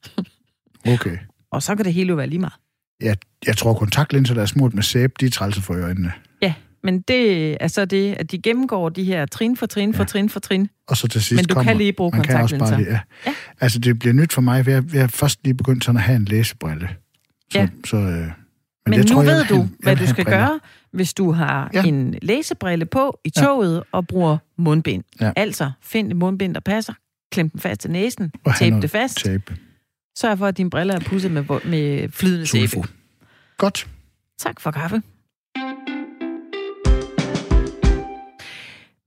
[0.86, 1.16] Okay.
[1.52, 2.52] Og så kan det hele jo være lige meget.
[3.00, 6.12] Jeg, jeg tror, kontaktlinser, der er smurt med sæbe, de er trælse for øjnene.
[6.42, 10.02] Ja, men det er så det, at de gennemgår de her trin for trin for
[10.02, 10.06] Ja.
[10.06, 10.68] trin for trin.
[10.88, 12.90] Og så til sidst Men du kommer, kan lige bruge man kan også bare kontaktlinser.
[12.92, 13.30] lige, ja.
[13.30, 13.34] Ja.
[13.60, 16.02] Altså, det bliver nyt for mig, for jeg, jeg har først lige begyndt sådan at
[16.02, 16.88] have en læsebrille.
[17.52, 17.68] Så, Ja.
[17.86, 18.30] så, øh, men
[18.86, 20.38] Men jeg nu tror, jeg ved vil du, have- jeg hvad du skal briller.
[20.48, 20.60] gøre,
[20.92, 21.80] hvis du har Ja.
[21.82, 21.88] ja.
[21.88, 23.42] en læsebrille på i Ja.
[23.42, 25.04] toget og bruger mundbind.
[25.20, 25.32] Ja.
[25.36, 26.92] Altså, find et mundbind, der passer.
[27.32, 28.32] Klem den fast til næsen.
[28.44, 29.16] Og Tape det fast.
[29.24, 29.56] Tape.
[30.18, 32.88] Sørg for, at dine briller er pudset med, med flydende sæbe.
[33.58, 33.88] Godt.
[34.38, 35.02] Tak for kaffe.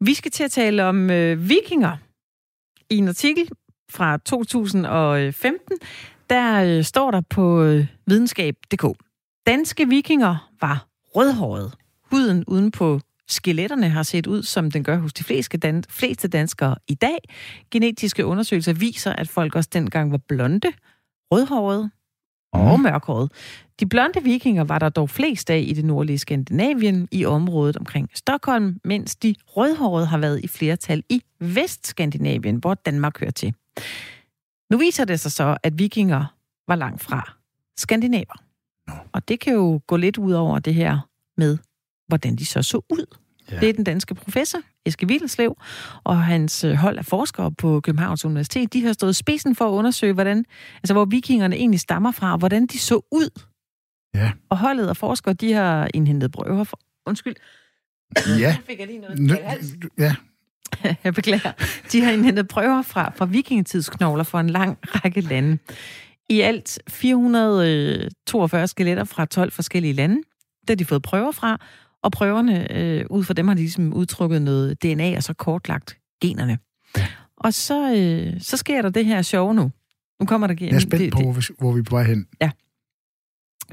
[0.06, 1.98] Vi skal til at tale om øh, vikinger.
[2.90, 3.50] I en artikel
[3.92, 5.78] fra 2015,
[6.30, 8.86] der øh, står der på øh, videnskab.dk.
[9.48, 11.72] Danske vikinger var rødhårede.
[12.12, 16.28] Huden uden på skeletterne har set ud, som den gør hos de fleste, dan- fleste
[16.28, 17.18] danskere i dag.
[17.72, 20.72] Genetiske undersøgelser viser, at folk også dengang var blonde,
[21.32, 21.90] rødhårede
[22.54, 23.30] og mørkhårede.
[23.80, 28.10] De blonde vikinger var der dog flest af i det nordlige Skandinavien, i området omkring
[28.14, 33.54] Stockholm, mens de rødhårede har været i flertal i Vestskandinavien, hvor Danmark hører til.
[34.72, 36.26] Nu viser det sig så, at vikinger
[36.68, 37.34] var langt fra
[37.78, 38.44] skandinaver.
[38.88, 38.94] Nå.
[39.12, 41.00] Og det kan jo gå lidt ud over det her
[41.38, 41.58] med,
[42.08, 43.06] hvordan de så så ud.
[43.52, 43.60] Ja.
[43.60, 45.58] Det er den danske professor, Eske Wierslev,
[46.04, 49.72] og hans øh, hold af forskere på Københavns Universitet, de har stået spidsen for at
[49.72, 53.42] undersøge, hvordan, altså hvor vikingerne egentlig stammer fra, og hvordan de så ud.
[54.16, 54.32] Ja.
[54.50, 56.80] Og holdet af forskere, de har indhentet prøver for...
[57.06, 57.36] Undskyld.
[58.40, 58.56] Ja.
[58.56, 59.68] Nu fik jeg lige noget hals.
[59.98, 60.16] Ja,
[61.04, 61.52] Jeg beklager.
[61.92, 65.58] De har indhentet prøver fra, fra vikingetidsknogler for en lang række lande.
[66.30, 70.16] I alt 442 skeletter fra 12 forskellige lande.
[70.62, 71.58] Det har de fået prøver fra,
[72.04, 75.98] og prøverne, øh, ud fra dem har de ligesom udtrykket noget DNA, og så kortlagt
[76.22, 76.58] generne.
[76.98, 77.08] Ja.
[77.38, 79.72] Og så, øh, så sker der det her sjove nu.
[80.20, 80.56] Nu kommer der...
[80.60, 82.28] jeg er spændt på, hvor vi, hvor vi er på vej hen.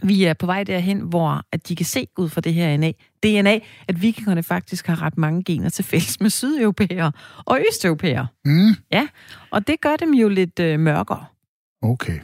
[0.03, 2.93] Vi er på vej derhen, hvor at de kan se ud fra det her DNA,
[3.23, 7.13] DNA, at vikingerne faktisk har ret mange gener til fælles med sydeuropæere
[7.45, 8.27] og østeuropæere.
[8.45, 8.75] Mm,
[9.51, 11.25] Og det gør dem jo lidt øh, mørkere.
[11.83, 12.19] Okay.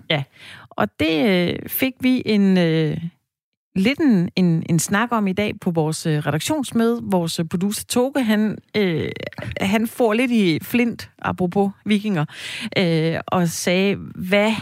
[0.71, 2.97] Og det øh, fik vi en øh,
[3.77, 7.01] lidt en, en, en snak om i dag på vores øh, redaktionsmøde.
[7.03, 9.11] Vores øh, producer Toge, han, øh,
[9.61, 12.25] han får lidt i flint, apropos vikinger,
[12.79, 14.53] øh, og sagde, hvad,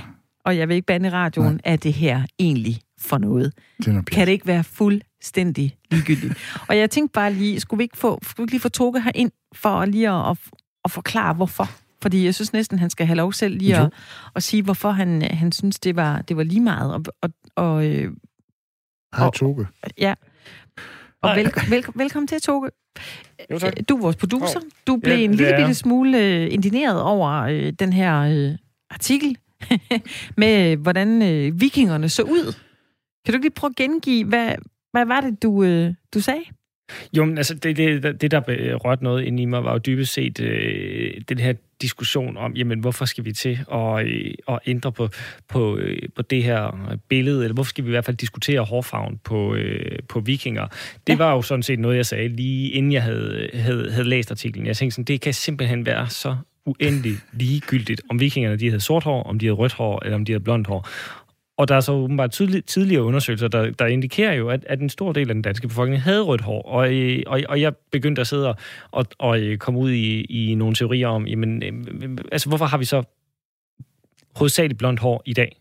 [0.44, 1.60] og jeg vil ikke bande i radioen, Nej.
[1.64, 3.52] er det her egentlig for noget?
[3.78, 6.34] Det Kan det ikke være fuldstændig ligegyldigt?
[6.68, 9.02] og jeg tænkte bare lige, skulle vi ikke få, skulle vi ikke lige få Toge
[9.02, 10.38] her ind for lige at, at,
[10.84, 11.70] at forklare, hvorfor?
[12.04, 13.92] Fordi jeg synes næsten, han skal have lov selv lige at,
[14.36, 16.94] at sige, hvorfor han, han synes, det var, det var lige meget.
[16.94, 18.10] Og, og, og, øh,
[19.16, 19.66] Hej, og- Toge.
[19.98, 20.14] ja.
[21.22, 22.70] Og vel, vel, velkommen til, Toge.
[23.50, 23.72] Jo, tak.
[23.88, 24.60] Du er vores producer.
[24.86, 28.52] Du blev Ja, en lille bitte smule øh, indineret over øh, den her øh,
[28.90, 29.36] artikel
[30.36, 32.54] med, øh, hvordan øh, vikingerne så ud.
[33.24, 34.54] Kan du ikke lige prøve at gengive, hvad,
[34.92, 36.42] hvad var det, du, øh, du sagde?
[37.16, 39.78] Jo, men altså, det, det, det der øh, rørte noget ind i mig, var jo
[39.78, 41.52] dybest set øh, den her
[41.84, 45.08] diskussion om, jamen, hvorfor skal vi til at, øh, at ændre på,
[45.48, 49.20] på, øh, på det her billede, eller hvorfor skal vi i hvert fald diskutere hårfarven
[49.24, 50.66] på, øh, på vikinger?
[51.06, 51.16] Det Ja.
[51.16, 54.66] var jo sådan set noget, jeg sagde lige inden jeg havde, havde, havde læst artiklen.
[54.66, 59.04] Jeg tænkte sådan, det kan simpelthen være så uendelig ligegyldigt, om vikingerne de havde sort
[59.04, 60.88] hår, om de havde rødt hår, eller om de havde blondt hår.
[61.56, 64.88] Og der er så åbenbart tidlig, tidligere undersøgelser, der, der indikerer jo, at, at en
[64.88, 66.62] stor del af den danske befolkning havde rødt hår.
[66.62, 68.56] Og, øh, og, og jeg begyndte at sidde og,
[68.90, 72.78] og, og øh, komme ud i, i nogle teorier om, jamen, øh, altså hvorfor har
[72.78, 73.02] vi så
[74.36, 75.56] hovedsageligt blondt hår i dag?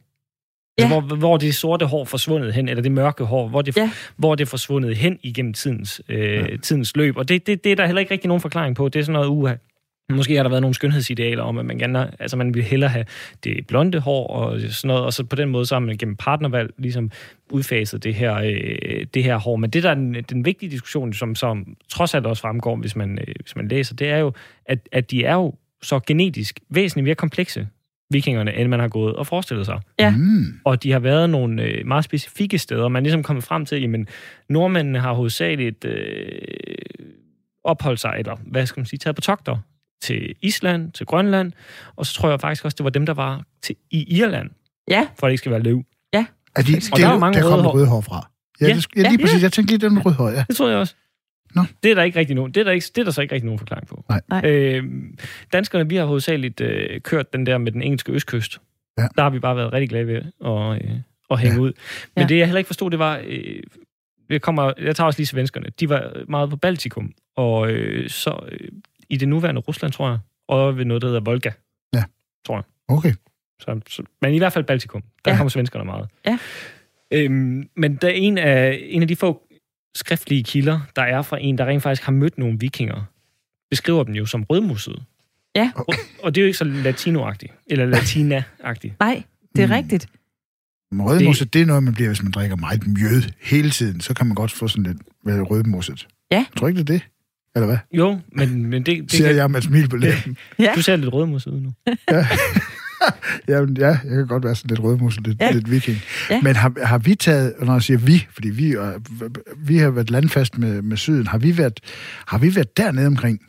[0.77, 0.83] Ja.
[0.83, 3.91] Altså, hvor, hvor det sorte hår forsvundet hen, eller det mørke hår, hvor det, ja.
[4.15, 6.57] hvor det er forsvundet hen igennem tidens, øh, ja.
[6.57, 7.17] tidens løb.
[7.17, 8.89] Og det, det, det er der heller ikke rigtig nogen forklaring på.
[8.89, 9.55] Det er sådan noget uha.
[10.11, 13.05] Måske har der været nogle skønhedsidealer om, at man gerne, altså man vil hellere have
[13.43, 16.15] det blonde hår og sådan noget, og så på den måde så har man gennem
[16.15, 17.11] partnervalg ligesom
[17.51, 19.55] udfaset det her, øh, det her hår.
[19.55, 22.95] Men det der er den, den vigtige diskussion, som, som trods alt også fremgår, hvis
[22.95, 24.33] man, øh, hvis man læser, det er jo,
[24.65, 27.67] at, at de er jo så genetisk væsentligt mere komplekse
[28.09, 29.79] vikingerne, end man har gået og forestillet sig.
[29.99, 30.09] Ja.
[30.09, 30.59] Mm.
[30.63, 32.87] Og de har været nogle øh, meget specifikke steder.
[32.87, 34.07] Man er ligesom kommet frem til, at
[34.49, 36.37] nordmændene har hovedsageligt øh,
[37.63, 39.57] opholdt sig, eller hvad skal man sige, taget på togter
[40.03, 41.51] til Island, til Grønland,
[41.95, 44.49] og så tror jeg faktisk også, det var dem, der var til, i Irland,
[44.87, 45.83] Ja, for at det ikke skal være løv.
[46.13, 46.25] ja.
[46.55, 48.29] Er de, Og det, der er mange der røde røde hår fra.
[48.61, 48.73] Ja, Ja.
[48.75, 49.17] det, ja, lige Ja.
[49.21, 49.43] præcis.
[49.43, 50.43] Jeg tænkte lige, den røde hår, ja.
[50.47, 50.95] Det tror jeg også.
[51.55, 51.61] Nå.
[51.83, 53.35] Det er der ikke rigtig nogen, det er der, ikke, det er der så ikke
[53.35, 54.05] rigtig nogen forklaring på.
[54.09, 54.21] Nej.
[54.29, 54.41] Nej.
[54.45, 54.83] Øh,
[55.53, 58.61] danskerne, vi har hovedsageligt øh, kørt den der med den engelske østkyst.
[58.97, 59.07] Ja.
[59.15, 60.97] Der har vi bare været rigtig glade ved at, øh,
[61.31, 61.61] at hænge Ja.
[61.61, 61.71] ud.
[62.15, 62.27] Men Ja.
[62.27, 63.21] det, jeg heller ikke forstod, det var...
[63.25, 63.59] Øh,
[64.29, 65.65] jeg, kommer, jeg tager også lige svenskerne.
[65.79, 68.67] De var meget på Baltikum, og øh, så øh,
[69.13, 71.51] i det nuværende Rusland, tror jeg, og ved noget, der hedder Volga.
[72.87, 73.13] Okay.
[73.59, 75.01] Så, så, men i hvert fald Baltikum.
[75.01, 75.31] Der Ja.
[75.31, 75.37] ja.
[75.37, 76.09] kommer svenskerne meget.
[76.25, 76.37] Ja.
[77.11, 79.41] Øhm, men der er en af, en af de få
[79.95, 83.03] skriftlige kilder, der er fra en, der rent faktisk har mødt nogle vikinger,
[83.69, 85.03] beskriver dem jo som rødmussede.
[85.55, 85.71] Ja.
[85.75, 85.85] Og,
[86.23, 88.93] og det er jo ikke så latinoagtigt, eller latina-agtigt.
[88.99, 89.23] Nej,
[89.55, 89.73] det er Mm.
[89.73, 90.07] rigtigt.
[90.93, 91.53] Rødmosset, det...
[91.53, 94.01] det er noget, man bliver, hvis man drikker meget mjød hele tiden.
[94.01, 96.07] Så kan man godt få sådan lidt rødmosset.
[96.31, 96.45] Ja.
[96.57, 97.07] Tror ikke, det er det?
[97.55, 97.77] Eller hvad?
[97.93, 100.37] Jo, men, men det, det Siger kan, jeg med et smil på læben.
[100.59, 100.71] Ja.
[100.75, 101.73] du ser lidt rødmusset ud nu.
[103.47, 105.45] Jamen, ja, jeg kan godt være sådan lidt rødmosset, lidt, Ja.
[105.45, 105.51] ja.
[105.51, 105.97] lidt viking.
[106.29, 106.41] Ja.
[106.41, 108.99] Men har, har vi taget, når jeg siger vi, fordi vi, er-
[109.57, 111.79] vi har været landfast med, med syden, har vi, været,
[112.27, 113.39] har vi været dernede omkring?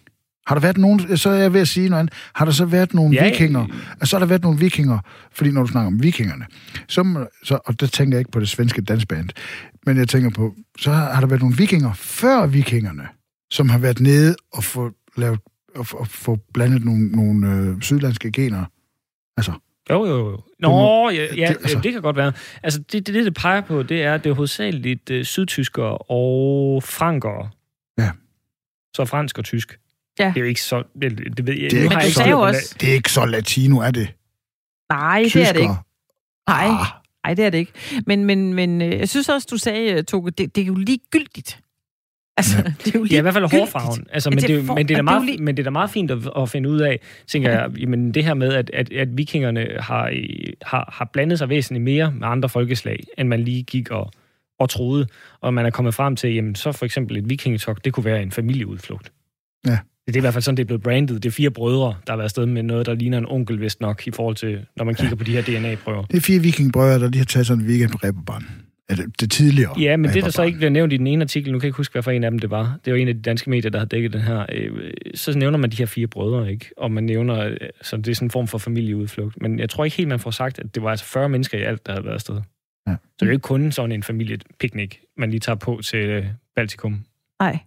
[0.46, 2.64] Har der været nogen, så er jeg ved at sige noget andet, har der så
[2.64, 3.66] været nogle Ja, ja, vikinger,
[4.00, 4.98] og så har der været nogle vikinger,
[5.32, 6.44] fordi når du snakker om vikingerne,
[6.88, 9.28] så, så, og der tænker jeg ikke på det svenske dansband,
[9.86, 13.02] men jeg tænker på, så har, har der været nogle vikinger før vikingerne,
[13.54, 15.40] som har været nede og få lavet
[15.74, 18.64] og, få- og få blandet nogle, nogle øh, sydlandske gener.
[19.36, 19.52] Altså,
[19.90, 20.40] Jo, jo, jo.
[20.58, 22.32] Nå, må- ja, ja det- altså- det kan godt være.
[22.62, 25.98] Altså, det, det, det, det peger på, det er, at det er hovedsageligt uh, sydtyskere
[25.98, 27.50] og frankere.
[27.98, 28.10] Ja.
[28.96, 29.78] Så fransk og tysk.
[30.18, 30.24] Ja.
[30.28, 30.82] Det er jo ikke så...
[31.02, 31.70] Det, det ved jeg.
[31.70, 34.08] Det er ikke så- er jo også- det er ikke så latino, er det?
[34.92, 35.74] Nej, det er det ikke.
[36.48, 36.86] Nej, Ah,
[37.24, 37.72] nej, det er det ikke.
[38.06, 40.74] Men, men, men øh, jeg synes også, du sagde, øh, Toge, det, det er jo
[40.74, 41.60] ligegyldigt.
[42.36, 42.72] Altså, Ja.
[42.84, 44.06] det er jo Ja, i hvert fald hårfarven.
[44.12, 45.64] Altså, Ja, men, det er men, det er det er meget, lige- men det er
[45.64, 48.70] da meget fint at, at finde ud af, tænker jeg, jamen det her med, at,
[48.74, 53.28] at, at vikingerne har, i- har, har blandet sig væsentligt mere med andre folkeslag, end
[53.28, 54.10] man lige gik og,
[54.58, 55.06] og troede.
[55.40, 58.22] Og man er kommet frem til, jamen så for eksempel et vikingetog, det kunne være
[58.22, 59.12] en familieudflugt.
[59.66, 59.78] Ja.
[60.06, 61.22] Det er i hvert fald sådan, det er blevet brandet.
[61.22, 63.80] Det er fire brødre, der har været afsted med noget, der ligner en onkel, vist
[63.80, 66.02] nok, i forhold til, når man kigger på de her DNA-prøver.
[66.04, 68.46] Det er fire vikingbrødre, der lige har taget sådan en weekend på Reeperbahn.
[68.90, 69.80] Ja, det, tidligere.
[69.80, 71.68] Ja, men det, der så ikke bliver nævnt i den ene artikel, nu kan jeg
[71.68, 72.78] ikke huske, hvad for en af dem det var.
[72.84, 74.46] Det var en af de danske medier, der har dækket den her.
[74.52, 76.70] Øh, så nævner man de her fire brødre, ikke?
[76.76, 79.40] Og man nævner, øh, så det er sådan en form for familieudflugt.
[79.40, 81.62] Men jeg tror ikke helt, man får sagt, at det var altså 40 mennesker i
[81.62, 82.34] alt, der havde været afsted.
[82.86, 82.92] Ja.
[82.92, 86.26] Så det er jo ikke kun sådan en familiepiknik, man lige tager på til øh,
[86.56, 87.00] Baltikum.
[87.40, 87.58] Nej.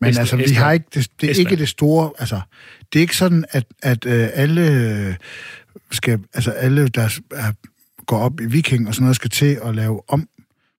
[0.00, 1.50] Men Estland- altså, vi har ikke, det, det er Estland.
[1.50, 2.40] ikke det store, altså,
[2.92, 5.16] det er ikke sådan, at, at øh, alle
[5.90, 7.52] skal, altså alle, der er,
[8.10, 10.28] går op i viking og sådan noget, skal til at lave om.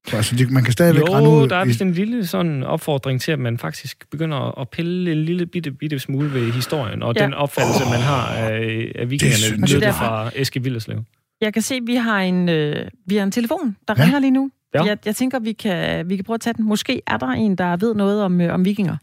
[0.08, 2.28] Så, altså, de, man kan stadigvæk rende Jo, ud der er i, vist en lille
[2.28, 6.52] sådan opfordring til, at man faktisk begynder at pille en lille bitte, bitte smule ved
[6.52, 7.24] historien, og Ja.
[7.24, 9.58] den opfattelse, man har af, af vikingerne, jeg.
[9.76, 11.04] nyttet fra Eske Villerslev.
[11.42, 14.04] Jeg kan se, at vi har en, øh, vi har en telefon, der Ja.
[14.04, 14.52] ringer lige nu.
[14.76, 14.84] Ja.
[14.84, 16.66] Jeg, jeg tænker, vi kan, vi kan prøve at tage den.
[16.66, 18.98] Måske er der en, der ved noget om, øh, om vikinger.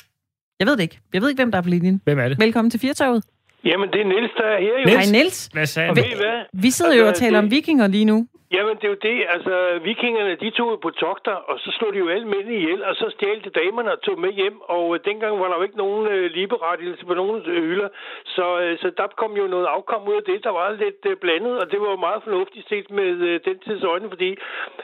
[0.60, 0.98] Jeg ved det ikke.
[1.12, 2.00] Jeg ved ikke, hvem der er på linjen.
[2.04, 2.38] Hvem er det?
[2.40, 3.24] Velkommen til Firtoget.
[3.64, 4.86] Jamen, det er Niels, der er her jo.
[4.86, 5.04] Niels?
[5.10, 5.48] Hej Niels.
[5.52, 6.04] Hvad sagde Og han?
[6.04, 6.60] ved I hvad?
[6.62, 8.26] Vi sidder jo og Altså, taler om vikinger lige nu.
[8.54, 9.18] Jamen, det er jo det.
[9.28, 12.84] Altså, vikingerne, de tog jo på togter, og så slog de jo alle mænd ihjel,
[12.84, 14.60] og så stjal de damerne og tog med hjem.
[14.60, 17.88] Og øh, dengang var der jo ikke nogen øh, ligeberettigelse på nogen øh, hylder.
[18.24, 21.16] Så, øh, så der kom jo noget afkom ud af det, der var lidt øh,
[21.16, 24.36] blandet, og det var jo meget fornuftigt set med øh, den tids øjne, fordi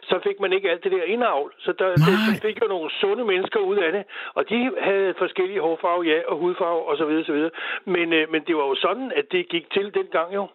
[0.02, 1.52] så fik man ikke alt det der indavl.
[1.58, 2.30] Så der det, Nej.
[2.30, 6.18] man fik jo nogle sunde mennesker ud af det, og de havde forskellige hårfarve, ja,
[6.28, 7.08] og hudfarve osv.
[7.08, 7.50] videre.
[7.84, 10.46] Men, øh, men det var jo sådan, at det gik til dengang jo.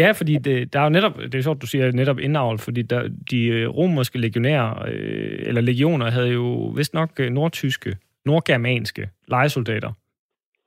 [0.00, 2.82] Ja, fordi det, der er jo netop, det er sjovt, du siger netop indavl, fordi
[2.82, 9.08] der, de øh, romerske legionærer, øh, eller legioner, havde jo vist nok øh, nordtyske, nordgermanske
[9.28, 9.92] lejesoldater.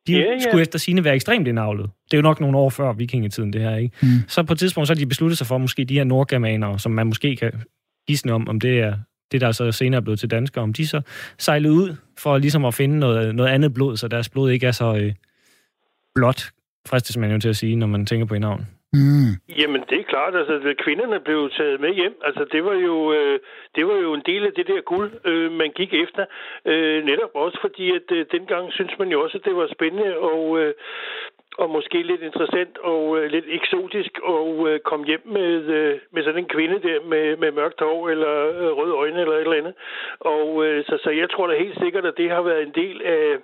[0.08, 0.40] de Ja, ja.
[0.40, 1.90] skulle efter sine være ekstremt indavlet.
[2.06, 3.96] Det er jo nok nogle år før vikingetiden, det her, ikke?
[4.02, 4.08] Mm.
[4.28, 6.92] Så på et tidspunkt, så har de besluttet sig for, måske de her nordgermanere, som
[6.92, 7.52] man måske kan
[8.08, 8.96] gisne om, om det er
[9.32, 11.02] det, der så senere er blevet til danskere, om de så
[11.38, 14.72] sejlede ud for ligesom at finde noget, noget andet blod, så deres blod ikke er
[14.72, 15.14] så øh,
[16.16, 16.52] blåt,
[16.88, 18.68] fristes man jo til at sige, når man tænker på indavn.
[18.94, 19.34] Mm.
[19.60, 20.36] Jamen, det er klart.
[20.36, 22.16] Altså, at kvinderne blev taget med hjem.
[22.24, 23.40] Altså, det var jo, øh,
[23.76, 26.26] det var jo en del af det der guld, øh, man gik efter.
[26.66, 30.18] Øh, netop også fordi, at øh, dengang synes man jo også, at det var spændende
[30.18, 30.74] og, øh,
[31.58, 36.24] og måske lidt interessant og øh, lidt eksotisk at øh, komme hjem med, øh, med
[36.24, 39.62] sådan en kvinde der med, med mørkt hår eller øh, røde øjne eller et eller
[39.62, 39.74] andet.
[40.20, 43.02] Og øh, så, så jeg tror da helt sikkert, at det har været en del
[43.02, 43.38] af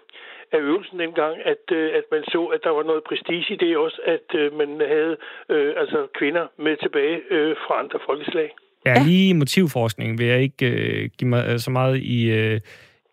[0.51, 3.77] af øvelsen dengang, at, øh, at man så, at der var noget prestige i det
[3.77, 5.17] også, at øh, man havde
[5.49, 8.49] øh, altså kvinder med tilbage øh, fra andre folkeslag.
[8.85, 12.59] Ja, lige motivforskning vil jeg ikke øh, give mig øh, så meget i, øh,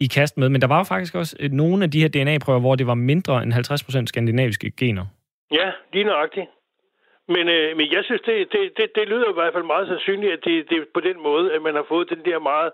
[0.01, 2.61] i kast med, men der var jo faktisk også øh, nogle af de her DNA-prøver,
[2.61, 5.05] hvor det var mindre end 50% skandinaviske gener.
[5.53, 6.47] Ja, lige nøjagtigt.
[7.35, 10.33] Men, øh, men jeg synes, det, det, det, det lyder i hvert fald meget sandsynligt,
[10.33, 12.71] at det, det er på den måde, at man har fået den der meget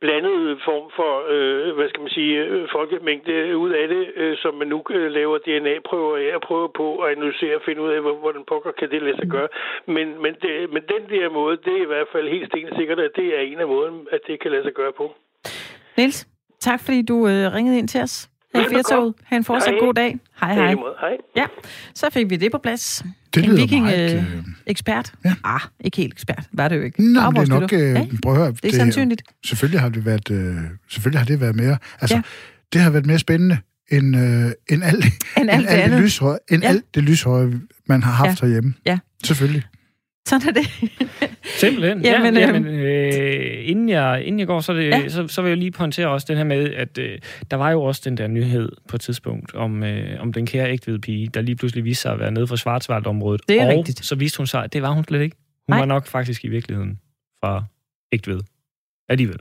[0.00, 4.54] blandede form for, øh, hvad skal man sige, øh, folkemængde ud af det, øh, som
[4.54, 8.00] man nu øh, laver DNA-prøver af og prøver på at analysere og finde ud af,
[8.00, 9.48] hvor, hvordan pokker kan det lade sig gøre.
[9.86, 13.10] Men, men, det, men den der måde, det er i hvert fald helt stensikkert, at
[13.16, 15.14] det er en af måden, at det kan lade sig gøre på.
[15.96, 16.26] Niels,
[16.60, 18.64] tak fordi du øh, ringede ind til os her i.
[18.74, 19.14] Firtoget.
[19.24, 19.84] Ha' en fortsat Hej.
[19.86, 20.16] god dag.
[20.40, 20.74] Hej, hej.
[21.00, 21.16] Hej.
[21.36, 21.46] Ja,
[21.94, 23.04] så fik vi det på plads.
[23.38, 25.12] Det en lyder viking meget, øh, øh, ekspert.
[25.24, 25.34] ja.
[25.44, 26.44] Ah, ikke helt ekspert.
[26.52, 27.02] Var det jo ikke.
[27.12, 27.72] Nå, men det er nok...
[27.72, 28.52] Øh, Ja, prøv at høre.
[28.62, 29.22] det er sandsynligt.
[29.46, 30.56] Selvfølgelig har det været, øh,
[30.88, 31.78] selvfølgelig har det været mere...
[32.00, 32.22] Altså, Ja.
[32.72, 33.58] det har været mere spændende
[33.90, 35.04] end, øh, end alt,
[35.40, 35.96] End alt det alt, andet.
[35.96, 36.68] det lyshøje, end Ja.
[36.68, 38.46] alt det lyshøje, man har haft Ja.
[38.46, 38.74] herhjemme.
[38.86, 38.98] Ja.
[39.24, 39.62] Selvfølgelig.
[40.28, 40.66] Sådan er det.
[41.44, 42.04] Simpelthen.
[42.04, 45.08] Jamen, ja, øh, jamen, øh, inden, jeg, inden jeg går, så, det, Ja.
[45.08, 47.18] så, så vil jeg lige pointere også den her med, at øh,
[47.50, 50.70] der var jo også den der nyhed på et tidspunkt om, øh, om den kære
[50.72, 53.40] ægtvide pige, der lige pludselig viste sig at være nede fra Schwarzwald-området.
[53.48, 54.04] Det er og rigtigt.
[54.04, 55.36] så viste hun sig, at det var hun slet ikke.
[55.68, 55.78] Hun Nej.
[55.78, 56.98] var nok faktisk i virkeligheden
[57.44, 57.64] fra
[58.12, 58.40] ægtved.
[59.08, 59.38] Alligevel.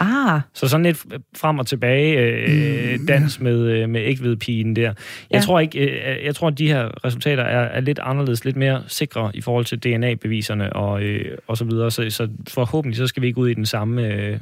[0.00, 4.82] Ah, Så sådan lidt frem og tilbage øh, Mm, dans med, øh, med ægvedpigen der.
[4.82, 4.94] Jeg
[5.32, 5.40] Ja.
[5.40, 8.82] tror ikke, øh, jeg tror, at de her resultater er, er lidt anderledes, lidt mere
[8.86, 11.90] sikre i forhold til DNA-beviserne og, øh, og så videre.
[11.90, 14.06] Så, så forhåbentlig så skal vi ikke ud i den samme...
[14.06, 14.38] Øh,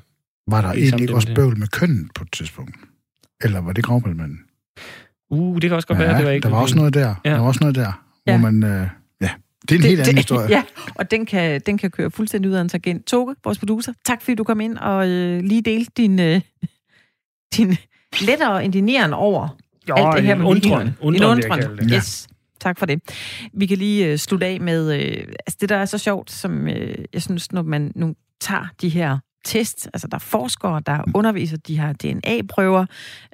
[0.49, 2.77] Var der egentlig ikke også bøvl med kønnen på et tidspunkt?
[3.45, 4.39] Eller var det gravmældmanden?
[5.31, 6.45] uh, det kan også godt være, det var ikke...
[6.45, 7.15] der var også noget der.
[7.25, 7.31] Ja.
[7.31, 8.39] Der var også noget der, Ja.
[8.39, 8.63] hvor man...
[8.65, 8.89] Øh, ja,
[9.63, 10.51] det er en helt anden historie.
[10.57, 10.63] Ja,
[10.95, 13.07] og den kan, den kan køre fuldstændig ud af en tangent.
[13.07, 16.41] Toge, vores producer, tak fordi du kom ind og øh, lige delte din, øh,
[17.57, 17.77] din
[18.21, 19.49] lettere indigneren over
[19.89, 20.97] Jo, alt det her med en undren.
[21.01, 21.79] Undren, en undren.
[21.79, 21.91] det.
[21.91, 21.97] Ja.
[21.97, 22.29] Yes.
[22.61, 23.01] Tak for det.
[23.53, 26.69] Vi kan lige øh, slutte af med, øh, altså det der er så sjovt, som
[26.69, 31.03] øh, jeg synes, når man nu tager de her test, altså der er forskere, der
[31.15, 32.87] underviser, de har DNA-prøver,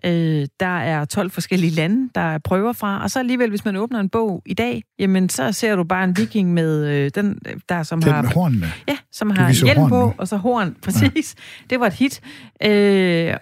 [0.05, 3.77] øh, der er 12 forskellige lande, der er prøver fra, og så alligevel, hvis man
[3.77, 7.39] åbner en bog i dag, jamen så ser du bare en viking med øh, den,
[7.69, 8.73] der som Den har med hornene.
[8.89, 11.35] Ja, som Du har hjelm på, og så horn, præcis.
[11.39, 11.65] Ja.
[11.71, 12.21] Det var et hit.
[12.63, 13.35] Øh,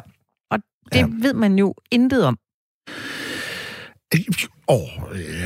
[0.50, 0.59] og
[0.92, 1.07] det Ja.
[1.11, 2.38] ved man jo intet om.
[4.68, 4.79] Åh,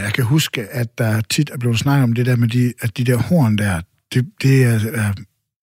[0.05, 2.97] jeg kan huske, at der tit er blevet snakket om det der med de, at
[2.99, 3.81] de der horn der,
[4.15, 5.13] det, det er,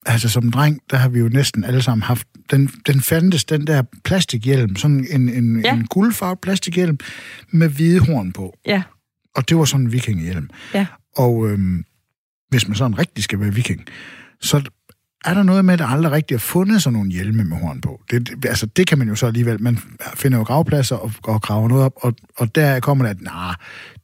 [0.06, 3.68] altså som dreng, der har vi jo næsten alle sammen haft, den, den fandtes, den
[3.68, 5.74] der plastikhjelm, sådan en, en, Ja.
[5.74, 6.98] en guldfarvet plastikhjelm
[7.52, 8.58] med hvide horn på.
[8.66, 8.84] Ja,
[9.36, 10.50] Og det var sådan en vikingehjelm.
[10.74, 10.86] Ja.
[11.16, 11.84] Og øhm,
[12.50, 13.86] hvis man sådan rigtig skal være viking,
[14.42, 14.62] så
[15.26, 17.82] er der noget med, at der aldrig rigtig har fundet sådan nogle hjelme med horn
[17.82, 18.02] på.
[18.12, 19.62] Det, det, altså, det kan man jo så alligevel.
[19.62, 19.80] Man
[20.16, 23.56] finder jo gravpladser og, og graver noget op, og, og der kommer det, at nah,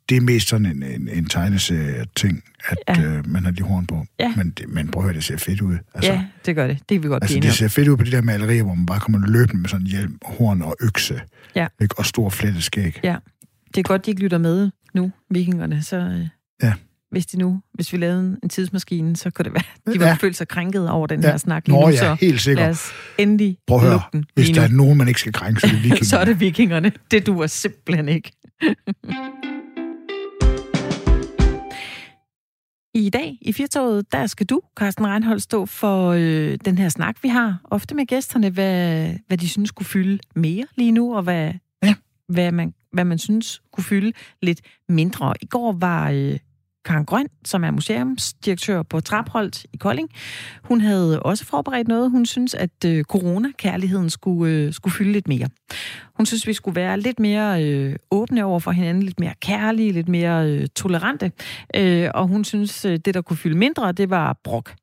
[0.10, 3.03] det er mest sådan en, en, en tegneserie-ting, at Ja.
[3.03, 4.05] øh, man har de horn på.
[4.19, 4.34] Ja.
[4.38, 5.77] Men, det, men prøv at høre, det ser fedt ud.
[5.93, 6.77] Altså, ja, det gør det.
[6.79, 8.86] Det kan vi godt altså det ser fedt ud på de der malerier, hvor man
[8.86, 11.21] bare kommer løbende med sådan hjelm, horn og økse.
[11.55, 11.67] Ja.
[11.81, 11.95] Ikke?
[11.99, 12.99] Og stor flettet skæg.
[13.03, 13.15] Ja.
[13.67, 15.84] Det er godt, de ikke lytter med nu, vikingerne.
[15.84, 16.27] Så, øh,
[16.63, 16.73] Ja.
[17.12, 20.13] Hvis, de nu, hvis vi lavede en- tidsmaskine, så kunne det være, de ville Ja.
[20.13, 21.30] føle sig krænket over den Ja.
[21.30, 21.89] her snak lige Nå nu.
[21.91, 22.63] ja, så helt sikkert.
[22.63, 24.76] lad os endelig Prøv at høre, den hvis der er nu.
[24.78, 26.06] nogen, man ikke skal krænke, så er det vikingerne.
[26.06, 26.91] så er det vikingerne.
[27.12, 28.32] Det duer simpelthen ikke.
[32.93, 37.15] I dag i Firtoget, der skal du, Carsten Reinholdt, stå for øh, den her snak,
[37.24, 41.24] vi har ofte med gæsterne, hvad, hvad de synes kunne fylde mere lige nu, og
[41.24, 41.93] hvad, Ja.
[42.30, 45.34] hvad, man, hvad man synes kunne fylde lidt mindre.
[45.41, 46.38] I går var øh,
[46.86, 50.10] Karen Grøn, som er museumsdirektør på Trapholdt i Kolding.
[50.63, 52.12] Hun havde også forberedt noget.
[52.12, 55.48] Hun synes, at øh, corona-kærligheden skulle, øh, skulle fylde lidt mere.
[56.17, 59.91] Hun synes, vi skulle være lidt mere øh, åbne over for hinanden, lidt mere kærlige,
[59.91, 61.32] lidt mere øh, tolerante.
[61.76, 64.74] Øh, og hun synes, øh, det, der kunne fylde mindre, det var brok.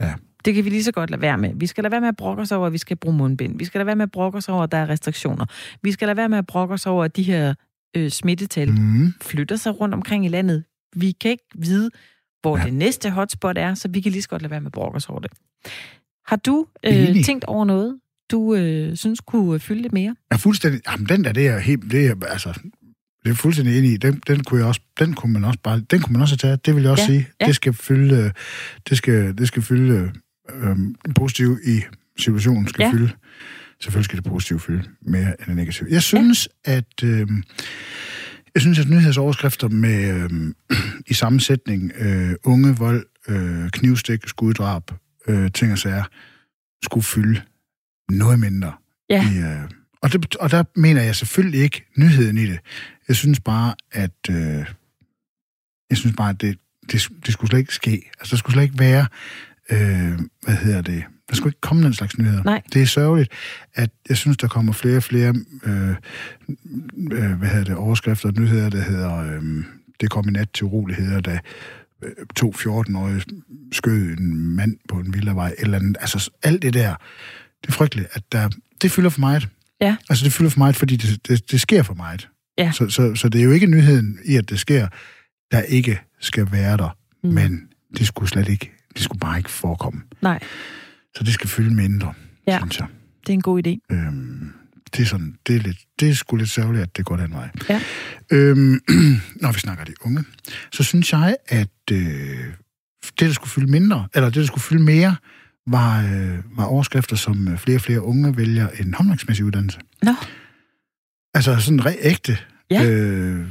[0.00, 0.14] Ja.
[0.44, 1.52] Det kan vi lige så godt lade være med.
[1.56, 3.58] Vi skal lade være med at brokke os over, at vi skal bruge mundbind.
[3.58, 5.46] Vi skal lade være med at brokke os over, at der er restriktioner.
[5.82, 7.54] Vi skal lade være med at brokke os over, at de her
[7.96, 9.12] øh, smittetal Mm.
[9.22, 10.64] flytter sig rundt omkring i landet.
[10.96, 11.90] Vi kan ikke vide,
[12.42, 12.62] hvor Ja.
[12.62, 12.66] ja.
[12.70, 14.96] det næste hotspot er, så vi kan lige så godt lade være med at brokke
[14.96, 15.30] os over det.
[16.26, 17.98] Har du øh, tænkt over noget,
[18.30, 20.16] du øh, synes kunne fylde lidt mere?
[20.30, 20.80] Er fuldstændig...
[20.90, 21.90] Jamen, den der, det er helt...
[21.90, 22.60] Det er, altså,
[23.24, 23.96] det er fuldstændig enig i.
[23.96, 25.80] Den, den, kunne jeg også, den kunne man også bare...
[25.80, 26.66] Den kunne man også taget.
[26.66, 27.28] Det vil jeg også Ja, sige.
[27.40, 27.46] ja.
[27.46, 28.32] Det skal fylde...
[28.88, 30.12] Det skal, det skal fylde...
[30.54, 30.76] Øh,
[31.16, 31.80] positiv i
[32.18, 32.90] situationen skal Ja.
[32.92, 33.10] fylde...
[33.80, 35.88] Selvfølgelig skal det positive fylde mere end det negative.
[35.92, 36.72] Jeg synes, ja.
[36.76, 37.04] at...
[37.04, 37.26] Øh,
[38.54, 40.54] jeg synes, at nyhedsoverskrifter med øh,
[41.10, 44.90] i sammensætning øh, unge, vold, øh, knivstik, skuddrab,
[45.28, 46.04] øh, ting og sager,
[46.84, 47.40] skulle fylde
[48.10, 48.72] noget mindre.
[49.10, 49.30] Ja.
[49.32, 49.70] I, øh,
[50.02, 52.58] og, det, og der mener jeg selvfølgelig ikke nyheden i det.
[53.08, 54.64] Jeg synes bare, at øh,
[55.90, 56.58] jeg synes bare, at det,
[56.92, 58.10] det, det skulle slet ikke ske.
[58.20, 59.06] Altså, der skulle slet ikke være,
[59.70, 62.42] øh, hvad hedder det, der skulle ikke komme den slags nyheder.
[62.42, 62.62] Nej.
[62.72, 63.30] Det er sørgeligt,
[63.74, 65.88] at jeg synes, der kommer flere og flere, øh,
[67.12, 69.64] øh, hvad hedder det, overskrifter og nyheder, der hedder, øh,
[70.00, 71.38] det kom i nat til uroligheder, da
[72.02, 73.22] øh, to 14-årige
[73.72, 75.96] skød en mand på en villavej, eller andet.
[76.00, 76.94] Altså, alt det der,
[77.62, 78.48] det er frygteligt, at der,
[78.82, 79.48] det fylder for meget.
[79.80, 79.96] Ja.
[80.10, 82.28] Altså, det fylder for meget, fordi det, det, det sker for meget.
[82.58, 82.72] Ja.
[82.72, 84.88] Så, så, så det er jo ikke nyheden i, at det sker,
[85.52, 87.30] der ikke skal være der, Mm.
[87.30, 87.62] men
[87.98, 90.00] det skulle slet ikke, det skulle bare ikke forekomme.
[90.22, 90.38] Nej,
[91.16, 92.14] Så det skal fylde mindre,
[92.46, 92.58] Ja.
[92.58, 92.86] synes jeg.
[93.20, 93.94] det er en god idé.
[93.96, 94.52] Øhm,
[94.96, 97.32] det er sådan, det er, lidt, det er sgu lidt sørgeligt, at det går den
[97.32, 97.48] vej.
[97.68, 97.80] Ja.
[98.32, 98.80] Øhm,
[99.42, 100.24] når vi snakker de unge,
[100.72, 104.82] så synes jeg, at øh, det, der skulle fylde mindre, eller det, der skulle fylde
[104.82, 105.16] mere,
[105.66, 109.78] var, øh, var overskrifter, som øh, flere og flere unge vælger en håndværksmæssig uddannelse.
[110.02, 110.14] Nå,
[111.34, 112.38] Altså sådan re- ægte.
[112.70, 112.84] Ja.
[112.90, 113.46] Øh,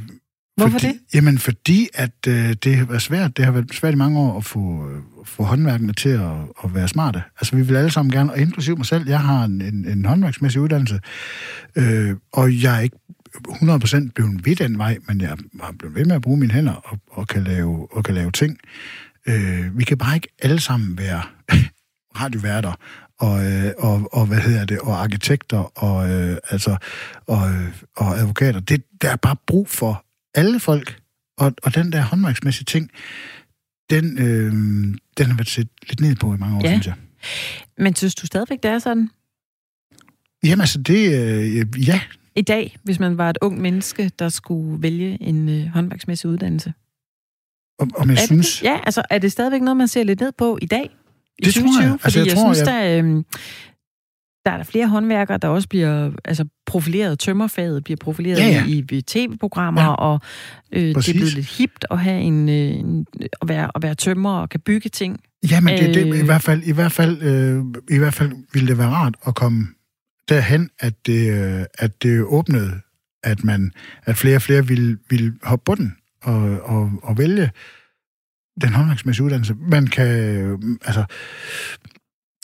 [0.60, 1.00] Hvorfor fordi, det?
[1.14, 4.38] Jamen fordi, at øh, det har været svært, det har været svært i mange år
[4.38, 6.32] at få, øh, få håndværkene til at,
[6.64, 7.24] at være smarte.
[7.40, 10.06] Altså vi vil alle sammen gerne, og inklusiv mig selv, jeg har en, en, en
[10.06, 11.00] håndværksmæssig uddannelse,
[11.76, 12.98] øh, og jeg er ikke
[13.38, 16.74] 100% blevet ved den vej, men jeg har blevet ved med at bruge mine hænder
[16.74, 18.58] og, og, kan, lave, og kan lave ting.
[19.28, 21.22] Øh, vi kan bare ikke alle sammen være
[22.20, 22.74] radioværter
[23.20, 26.78] og, øh, og, og, hvad hedder det, og arkitekter og, øh, altså,
[27.28, 28.60] og, øh, og advokater.
[28.60, 30.06] Det, der er bare brug for
[30.36, 31.00] alle folk,
[31.38, 32.90] og, og den der håndværksmæssige ting,
[33.90, 34.52] den, øh,
[35.18, 36.70] den har været set lidt ned på i mange år, Ja.
[36.72, 36.96] synes jeg.
[37.78, 39.10] men synes du stadigvæk, det er sådan
[40.44, 42.02] Jamen altså, det, øh, ja,
[42.36, 46.74] i dag, hvis man var et ung menneske, der skulle vælge en øh, håndværksmæssig uddannelse?
[47.80, 48.58] om, om jeg er synes...
[48.58, 50.90] Det, ja, altså er det stadigvæk noget, man ser lidt ned på i dag?
[51.40, 51.90] I Det tror jeg.
[51.90, 51.92] 2020?
[51.94, 53.24] Altså, Fordi jeg jeg, tror, synes, der, øh,
[54.46, 57.20] der er der flere håndværkere, der også bliver altså, profileret.
[57.20, 58.66] Tømmerfaget bliver profileret Ja, ja.
[58.68, 59.94] i, i tv-programmer, Ja.
[59.94, 60.20] og
[60.72, 63.06] øh, det er blevet lidt hipt at, have en, øh,
[63.42, 65.20] at, være, at være tømmer og kan bygge ting.
[65.52, 66.26] Jamen, det, det, i Øh.
[66.26, 67.64] hvert fald, i hvert fald, øh,
[67.96, 69.68] i hvert fald ville det være rart at komme
[70.30, 72.72] derhen, at det, øh, at det åbnede,
[73.24, 73.72] at man,
[74.06, 77.52] at flere og flere ville, ville hoppe på den og, og, og vælge
[78.62, 79.56] den håndværksmæssige uddannelse.
[79.60, 80.08] Man kan,
[80.86, 81.04] altså,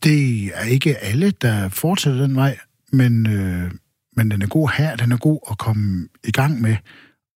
[0.06, 2.58] det er ikke alle, der fortsætter den vej,
[2.92, 3.72] men, øh,
[4.16, 6.76] men den er god her, den er god at komme i gang med,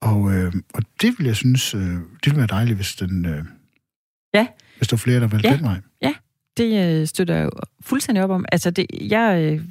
[0.01, 3.43] og, øh, og det vil jeg synes, øh, det ville være dejligt, hvis den, øh,
[4.33, 4.47] Ja.
[4.77, 5.55] hvis der var flere, der valgte Ja.
[5.55, 5.79] den vej.
[6.57, 7.51] Det øh, støtter jeg jo
[7.81, 8.45] fuldstændig op om.
[8.51, 9.61] Altså, det, jeg, øh,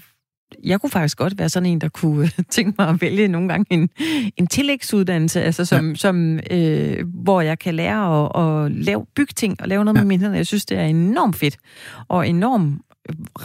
[0.65, 3.49] jeg kunne faktisk godt være sådan en, der kunne øh, tænke mig at vælge nogle
[3.49, 3.91] gange en,
[4.37, 5.95] en tillægsuddannelse, altså som, ja.
[5.95, 10.01] som, øh, hvor jeg kan lære at, at lave bygting og lave noget ja.
[10.01, 10.05] Ja.
[10.05, 10.37] med mine hænder.
[10.37, 11.57] Jeg synes, det er enormt fedt
[12.09, 12.83] og enormt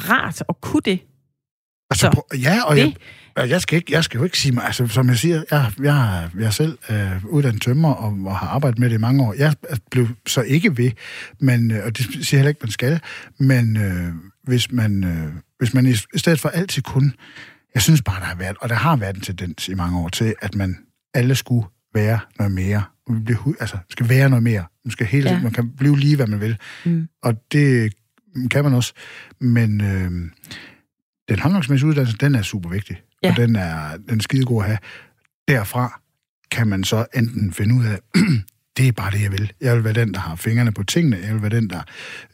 [0.09, 0.99] rart at kunne det.
[1.91, 2.97] Altså, Så, prøv- ja, og det-
[3.37, 5.71] jeg, jeg, skal ikke, jeg skal jo ikke sige mig, altså som jeg siger, jeg,
[5.83, 9.23] jeg, jeg er selv øh, uddannet tømmer og, og har arbejdet med det i mange
[9.23, 9.33] år.
[9.37, 9.55] Jeg
[9.91, 10.91] blev så ikke ved,
[11.39, 12.99] men, øh, og det siger heller ikke, man skal,
[13.39, 17.13] men øh, hvis, man, øh, hvis man i, i stedet for altid kun,
[17.73, 20.09] jeg synes bare, der har været, og der har været en tendens i mange år
[20.09, 20.77] til, at man
[21.13, 22.83] alle skulle være noget mere.
[23.09, 24.65] Man bliver Altså, skal være noget mere.
[24.85, 25.41] Man, skal hele, ja.
[25.41, 26.57] man kan blive lige, hvad man vil.
[26.85, 27.07] Mm.
[27.23, 27.93] Og det
[28.51, 28.93] kan man også.
[29.39, 30.11] Men øh,
[31.29, 33.01] den håndværksmæssige uddannelse, den er super vigtig.
[33.23, 33.29] Ja.
[33.29, 34.79] Og den er, den er skidegod at have.
[35.47, 36.01] Derfra
[36.51, 37.99] kan man så enten finde ud af,
[38.77, 39.53] det er bare det, jeg vil.
[39.61, 41.17] Jeg vil være den, der har fingrene på tingene.
[41.17, 41.81] Jeg vil være den, der...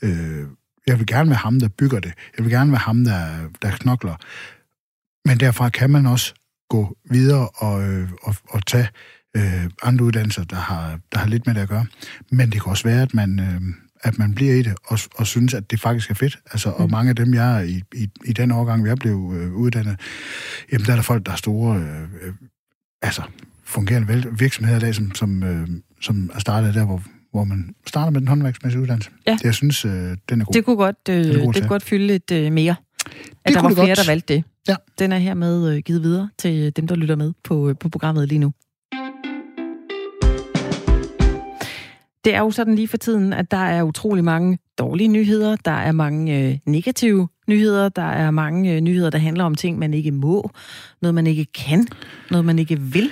[0.01, 0.45] Øh,
[0.87, 2.13] jeg vil gerne være ham, der bygger det.
[2.37, 4.15] Jeg vil gerne være ham, der, der knokler.
[5.25, 6.33] Men derfra kan man også
[6.69, 8.87] gå videre og, øh, og, og tage
[9.37, 11.85] øh, andre uddannelser, der har, der har lidt med det at gøre.
[12.31, 13.61] Men det kan også være, at man, øh,
[14.03, 16.39] at man bliver i det og, og synes, at det faktisk er fedt.
[16.51, 16.91] Altså, og Mm.
[16.91, 19.99] mange af dem, jeg er i, i, i den årgang, jeg blev øh, uddannet,
[20.71, 22.33] jamen der er der folk, der er store, øh, øh,
[23.01, 23.21] altså
[23.63, 25.67] fungerende vel- virksomheder i dag, som, som, øh,
[26.01, 29.09] som er startet der, hvor, hvor man starter med den håndværksmæssige uddannelse.
[29.27, 29.31] Ja.
[29.33, 29.91] Det, jeg synes, øh,
[30.29, 30.53] den er god.
[30.53, 32.75] Det kunne godt, øh, det kunne godt fylde lidt øh, mere.
[33.05, 33.97] At Det der var flere, godt.
[33.97, 34.43] der valgte det.
[34.67, 34.75] Ja.
[34.99, 38.27] Den er hermed øh, givet videre til dem, der lytter med på, øh, på programmet
[38.27, 38.53] lige nu.
[42.23, 45.71] Det er jo sådan lige for tiden, at der er utrolig mange dårlige nyheder, der
[45.71, 49.93] er mange øh, negative nyheder, der er mange øh, nyheder, der handler om ting, man
[49.93, 50.51] ikke må,
[51.01, 51.87] noget man ikke kan,
[52.31, 53.09] noget man ikke vil.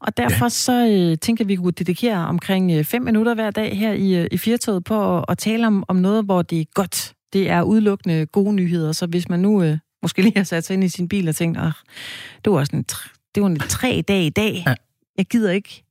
[0.00, 0.48] Og derfor ja.
[0.48, 4.26] så øh, tænker vi, kunne dedikere omkring øh, fem minutter hver dag her i, øh,
[4.32, 7.12] i Firtoget på at, at tale om, om noget, hvor det er godt.
[7.32, 10.74] Det er udelukkende gode nyheder, så hvis man nu øh, måske lige har sat sig
[10.74, 11.58] ind i sin bil og tænkt,
[12.44, 12.84] det var sådan
[13.34, 14.74] det var en tre dag i dag, ja.
[15.18, 15.85] jeg gider ikke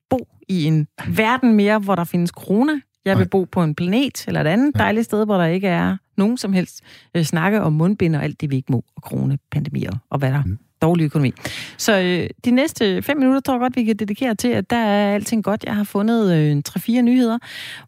[0.47, 2.73] i en verden mere, hvor der findes corona.
[3.05, 5.97] Jeg vil bo på en planet eller et andet dejligt sted, hvor der ikke er
[6.17, 6.81] nogen som helst
[7.15, 10.43] øh, snakke om mundbind og alt det, vi ikke må, og coronapandemier og hvad der
[10.45, 10.59] mm.
[10.81, 11.31] dårlig økonomi.
[11.77, 14.77] Så øh, de næste fem minutter tror jeg godt, vi kan dedikere til, at der
[14.77, 15.63] er alting godt.
[15.63, 17.37] Jeg har fundet øh, tre-fire nyheder,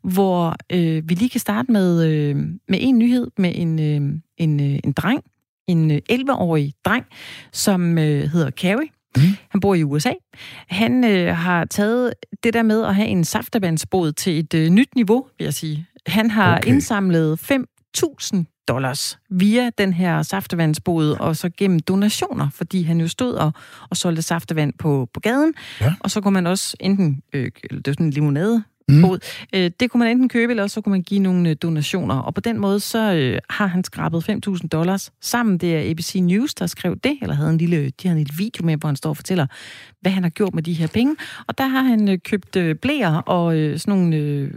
[0.01, 2.35] hvor øh, vi lige kan starte med, øh,
[2.67, 5.23] med en nyhed med en, øh, en, øh, en dreng,
[5.67, 7.05] en 11-årig øh, dreng,
[7.51, 8.89] som øh, hedder Carrie.
[9.15, 9.21] Mm.
[9.49, 10.11] Han bor i USA.
[10.67, 14.95] Han øh, har taget det der med at have en saftevandsbåd til et øh, nyt
[14.95, 15.85] niveau, vil jeg sige.
[16.07, 16.69] Han har okay.
[16.69, 23.33] indsamlet 5.000 dollars via den her saftevandsbåd, og så gennem donationer, fordi han jo stod
[23.33, 23.51] og,
[23.89, 25.53] og solgte saftevand på, på gaden.
[25.81, 25.93] Ja.
[25.99, 29.01] Og så kunne man også enten, øh, det er sådan en limonade, mm.
[29.01, 29.19] bod.
[29.55, 32.15] Øh, det kunne man enten købe, eller så kunne man give nogle øh, donationer.
[32.15, 35.57] Og på den måde, så øh, har han skrabet 5.000 dollars sammen.
[35.57, 38.37] Det er ABC News, der skrev det, eller havde en lille, de havde en lille
[38.37, 39.47] video med, hvor han står og fortæller,
[40.01, 41.15] hvad han har gjort med de her penge.
[41.47, 44.51] Og der har han købt blæer og sådan nogle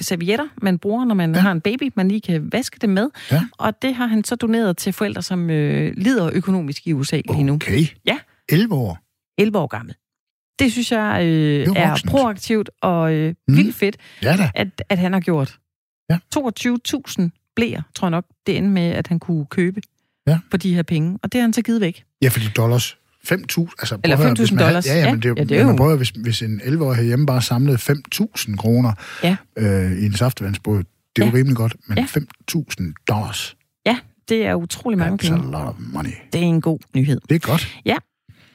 [0.00, 1.40] servietter, man bruger, når man ja.
[1.40, 3.08] har en baby, man lige kan vaske det med.
[3.32, 3.42] Ja.
[3.58, 7.42] Og det har han så doneret til forældre, som øh, lider økonomisk i USA lige
[7.42, 7.54] nu.
[7.54, 7.86] Okay.
[8.06, 8.18] Ja.
[8.48, 8.98] 11 år?
[9.38, 9.94] 11 år gammel.
[10.58, 13.56] Det synes jeg øh, er, er proaktivt og øh, mm.
[13.56, 14.50] vildt fedt, ja da.
[14.54, 15.58] At, at han har gjort.
[16.10, 16.18] Ja.
[16.38, 19.80] 22.000 blæer, tror jeg nok, det endte med, at han kunne købe
[20.26, 20.38] ja.
[20.50, 21.18] for de her penge.
[21.22, 22.04] Og det har han så givet væk.
[22.22, 22.98] Ja, fordi dollars.
[23.32, 23.34] 5.000,
[23.78, 24.86] altså Eller 5.000 dollars.
[24.86, 25.76] Ja, ja, men det, ja, det er jo...
[25.76, 28.92] prøver, hvis, hvis en 11-årig herhjemme bare samlede 5.000 kroner
[29.22, 29.36] ja.
[29.56, 31.30] øh, i en saftevandsbåd, det er ja.
[31.30, 32.04] jo rimelig godt, men ja.
[32.04, 33.56] 5.000 dollars.
[33.86, 33.98] Ja,
[34.28, 35.38] det er utrolig mange penge.
[35.38, 36.10] a lot of money.
[36.32, 37.20] Det er en god nyhed.
[37.28, 37.78] Det er godt.
[37.84, 37.96] Ja,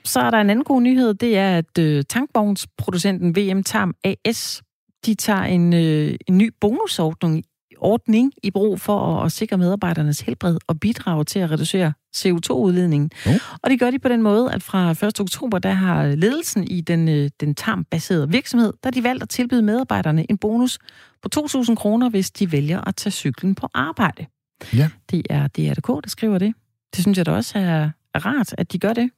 [0.03, 4.61] så er der en anden god nyhed, det er, at øh, tankvognsproducenten VM Tarm AS,
[5.05, 7.45] de tager en, øh, en ny bonusordning
[7.81, 13.09] ordning i brug for at, at sikre medarbejdernes helbred og bidrage til at reducere CO2-udledningen.
[13.27, 13.33] Oh.
[13.61, 15.19] Og det gør de på den måde, at fra 1.
[15.19, 19.61] oktober, der har ledelsen i den, øh, den tarmbaserede virksomhed, der de valgt at tilbyde
[19.61, 20.79] medarbejderne en bonus
[21.21, 24.25] på 2.000 kroner, hvis de vælger at tage cyklen på arbejde.
[24.73, 24.89] Ja.
[25.11, 26.53] Det er DRDK, der skriver det.
[26.95, 29.09] Det synes jeg da også er, er rart, at de gør det.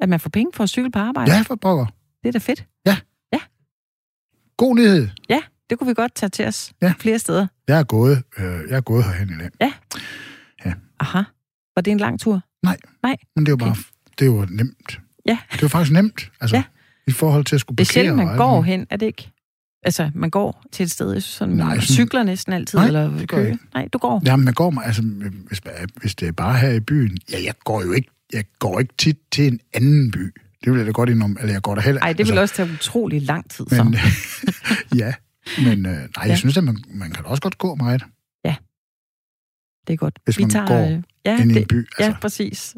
[0.00, 1.32] At man får penge for at cykle på arbejde?
[1.32, 1.86] Ja, for pokker.
[2.22, 2.66] Det er da fedt.
[2.86, 2.96] Ja.
[3.32, 3.38] Ja.
[4.56, 5.08] God nyhed.
[5.28, 5.40] Ja,
[5.70, 6.94] det kunne vi godt tage til os ja.
[6.98, 7.46] flere steder.
[7.68, 9.50] Jeg er gået, øh, jeg er gået herhen i dag.
[9.60, 9.72] Ja.
[10.64, 10.72] Ja.
[11.00, 11.22] Aha.
[11.76, 12.40] Var det en lang tur?
[12.62, 12.76] Nej.
[13.02, 13.16] Nej.
[13.36, 13.76] Men det er jo bare,
[14.18, 15.00] det jo nemt.
[15.26, 15.38] Ja.
[15.52, 16.64] Det er jo faktisk nemt, altså, ja.
[17.06, 17.84] i forhold til at skulle parkere.
[17.84, 19.30] Det er sjældent, man går hen, er det ikke?
[19.82, 23.26] Altså, man går til et sted, sådan, Nej, man sådan, cykler næsten altid, nej, eller
[23.26, 23.56] kører.
[23.74, 24.22] Nej, du går.
[24.24, 25.02] Jamen, man går, altså,
[25.48, 25.60] hvis,
[26.00, 28.94] hvis det er bare her i byen, ja, jeg går jo ikke jeg går ikke
[28.98, 30.34] tit til en anden by.
[30.64, 32.40] Det vil jeg da godt indom, eller jeg går der heller Nej, det vil altså,
[32.40, 33.84] også tage utrolig lang tid, så.
[33.84, 33.94] Men,
[35.00, 35.14] ja,
[35.58, 36.36] men øh, nej, jeg ja.
[36.36, 38.04] synes, at man, man kan også godt gå meget.
[38.44, 38.56] Ja,
[39.86, 40.18] det er godt.
[40.24, 41.76] Hvis Vi man tager, går øh, ja, ind det, i en by.
[41.76, 42.76] Altså, ja, præcis.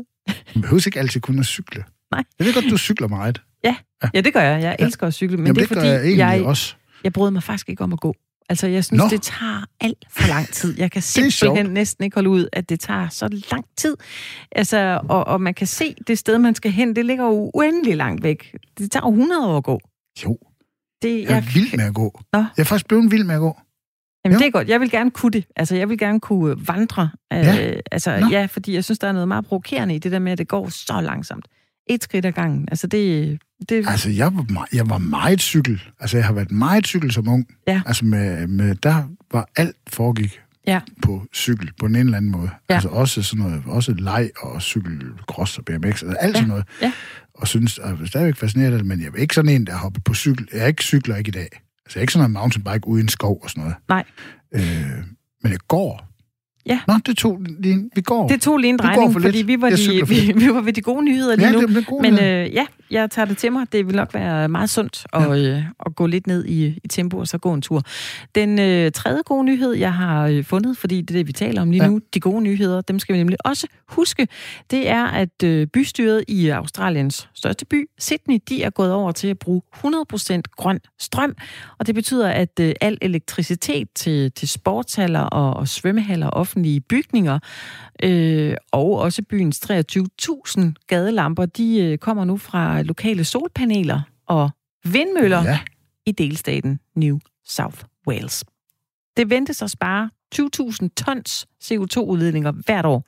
[0.54, 1.84] man behøver ikke altid kun at cykle.
[2.10, 2.24] Nej.
[2.38, 3.42] Jeg ved godt, du cykler meget.
[3.64, 3.76] Ja,
[4.14, 4.20] ja.
[4.20, 4.62] det gør jeg.
[4.62, 5.08] Jeg elsker ja.
[5.08, 6.74] at cykle, men Jamen, det er det fordi, jeg, jeg, også.
[7.04, 8.16] jeg bryder mig faktisk ikke om at gå.
[8.50, 9.08] Altså, jeg synes, Nå.
[9.10, 10.78] det tager alt for lang tid.
[10.78, 13.96] Jeg kan simpelthen næsten ikke holde ud, at det tager så lang tid.
[14.52, 17.96] Altså, og, og man kan se, det sted, man skal hen, det ligger jo uendelig
[17.96, 18.54] langt væk.
[18.78, 19.80] Det tager 100 år at gå.
[20.24, 20.38] Jo.
[21.02, 22.20] Det, jeg, jeg er vild med at gå.
[22.32, 22.38] Nå.
[22.38, 23.56] Jeg er faktisk blevet vild med at gå.
[24.24, 24.38] Jamen, jo.
[24.38, 24.68] det er godt.
[24.68, 25.44] Jeg vil gerne kunne det.
[25.56, 27.10] Altså, jeg vil gerne kunne vandre.
[27.30, 27.70] Ja.
[27.70, 28.26] Øh, altså, Nå.
[28.30, 30.48] ja, fordi jeg synes, der er noget meget provokerende i det der med, at det
[30.48, 31.46] går så langsomt.
[31.86, 32.68] Et skridt ad gangen.
[32.70, 33.88] Altså, det, det...
[33.88, 35.82] Altså, jeg var, meget, jeg var meget cykel.
[36.00, 37.46] Altså, jeg har været meget cykel som ung.
[37.66, 37.82] Ja.
[37.86, 40.80] Altså, med, med, der var alt foregik ja.
[41.02, 42.50] på cykel på en eller anden måde.
[42.70, 42.74] Ja.
[42.74, 46.38] Altså, også sådan noget, også leg og cykelcross og BMX, altså alt ja.
[46.38, 46.64] sådan noget.
[46.82, 46.92] Ja.
[47.34, 49.66] Og synes, at jeg er stadigvæk fascineret af det, men jeg er ikke sådan en,
[49.66, 50.48] der hopper på cykel.
[50.52, 51.48] Jeg er ikke cykler ikke i dag.
[51.84, 53.76] Altså, jeg er ikke sådan en mountainbike uden skov og sådan noget.
[53.88, 54.04] Nej.
[54.54, 55.04] Øh,
[55.42, 56.09] men jeg går
[56.70, 56.80] Ja.
[56.88, 58.28] Nå, det tog lige, vi går.
[58.28, 60.82] Det tog lige en drejning, for fordi vi var, de, vi, vi var ved de
[60.82, 61.60] gode nyheder lige ja, nu.
[61.60, 63.72] Det gode Men øh, ja, jeg tager det til mig.
[63.72, 65.56] Det vil nok være meget sundt at, ja.
[65.56, 67.82] øh, at gå lidt ned i, i tempo og så gå en tur.
[68.34, 71.62] Den øh, tredje gode nyhed, jeg har øh, fundet, fordi det er det, vi taler
[71.62, 71.90] om lige ja.
[71.90, 74.28] nu, de gode nyheder, dem skal vi nemlig også huske,
[74.70, 79.28] det er, at øh, bystyret i Australiens største by, Sydney, de er gået over til
[79.28, 81.36] at bruge 100% grøn strøm,
[81.78, 86.59] og det betyder, at øh, al elektricitet til, til sportshaller og, og svømmehaller og offentlige
[86.88, 87.38] bygninger,
[88.02, 94.50] øh, og også byens 23.000 gadelamper, de øh, kommer nu fra lokale solpaneler og
[94.84, 95.58] vindmøller ja.
[96.06, 98.44] i delstaten New South Wales.
[99.16, 103.04] Det ventes at spare 20.000 tons CO2-udledninger hvert år.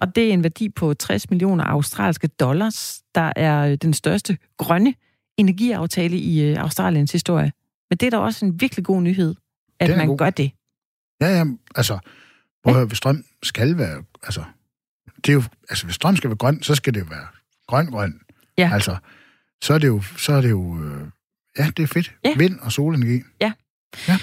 [0.00, 4.94] Og det er en værdi på 60 millioner australske dollars, der er den største grønne
[5.36, 7.52] energiaftale i øh, Australiens historie.
[7.90, 9.34] Men det er da også en virkelig god nyhed,
[9.80, 10.18] at man god.
[10.18, 10.50] gør det.
[11.20, 11.98] Ja, ja, altså,
[12.68, 14.42] prøv at høre, hvis strøm skal være, altså,
[15.16, 17.26] det er jo, altså, hvis strøm skal være grøn, så skal det jo være
[17.66, 18.20] grøn-grøn.
[18.58, 18.70] Ja.
[18.72, 18.96] Altså,
[19.62, 21.06] så er det jo, så er det jo, øh,
[21.58, 22.14] ja, det er fedt.
[22.24, 22.34] Ja.
[22.36, 23.22] Vind og solenergi.
[23.40, 23.52] Ja.
[24.08, 24.18] Ja.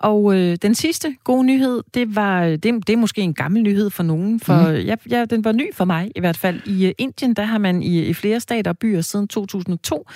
[0.00, 3.90] Og øh, den sidste gode nyhed, det var det, det er måske en gammel nyhed
[3.90, 4.74] for nogen, for mm.
[4.74, 6.60] ja, ja, den var ny for mig i hvert fald.
[6.66, 10.06] I uh, Indien, der har man i, i flere stater og byer siden 2002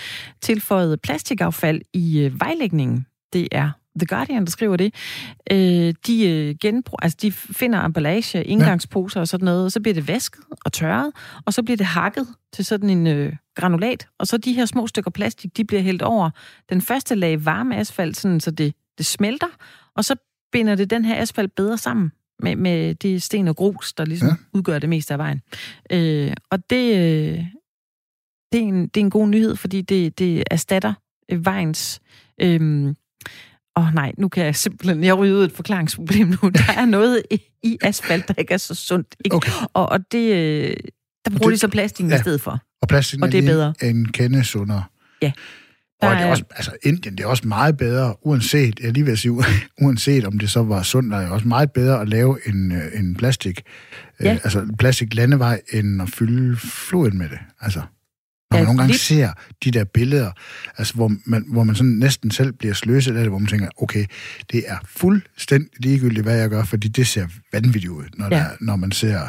[0.41, 3.07] tilføjet plastikaffald i uh, vejlægningen.
[3.33, 4.95] Det er The Guardian, der skriver det.
[5.51, 9.95] Øh, de, øh, genbrug, altså de finder emballage, indgangsposer og sådan noget, og så bliver
[9.95, 11.13] det vasket og tørret,
[11.47, 14.87] og så bliver det hakket til sådan en øh, granulat, og så de her små
[14.87, 16.31] stykker plastik, de bliver hældt over
[16.71, 19.47] den første lag varme asfalt, sådan, så det, det smelter,
[19.97, 20.17] og så
[20.53, 22.13] binder det den her asfalt bedre sammen
[22.43, 24.35] med, med det sten og grus, der ligesom ja.
[24.53, 25.41] udgør det meste af vejen.
[25.93, 27.45] Øh, og det, øh,
[28.53, 30.95] det, er en, det er en god nyhed, fordi det, det erstatter
[31.29, 32.01] øh, vejens...
[32.41, 32.95] Øh,
[33.77, 35.05] Åh oh, nej, nu kan jeg simpelthen...
[35.05, 36.49] Jeg ryger ud et forklaringsproblem nu.
[36.49, 37.23] Der er noget
[37.63, 39.17] i, asfalt, der ikke er så sundt.
[39.25, 39.37] Ikke?
[39.37, 39.53] Okay.
[39.75, 40.77] Og, og det, øh,
[41.25, 42.17] der bruger det, de så plastikken ja.
[42.17, 42.59] i stedet for.
[42.83, 43.75] Og plastikken og det er bedre.
[43.83, 44.85] en kende sundere.
[45.23, 45.33] Ja.
[46.03, 49.05] Der og det er også, altså Indien, det er også meget bedre, uanset, jeg lige
[49.05, 49.33] vil sige,
[49.83, 53.01] uanset om det så var sundt, det er også meget bedre at lave en, øh,
[53.01, 53.63] en plastik,
[54.21, 54.33] ja.
[54.33, 57.39] øh, altså en plastik landevej, end at fylde floden med det.
[57.61, 57.83] Altså.
[58.53, 58.99] Når man nogle gange lige...
[58.99, 59.33] ser
[59.65, 60.31] de der billeder,
[60.79, 63.69] altså hvor man, hvor man sådan næsten selv bliver sløset af det, hvor man tænker,
[63.83, 64.07] okay,
[64.53, 68.37] det er fuldstændig ligegyldigt, hvad jeg gør, fordi det ser vanvittigt ud, når, ja.
[68.37, 69.21] der, når man ser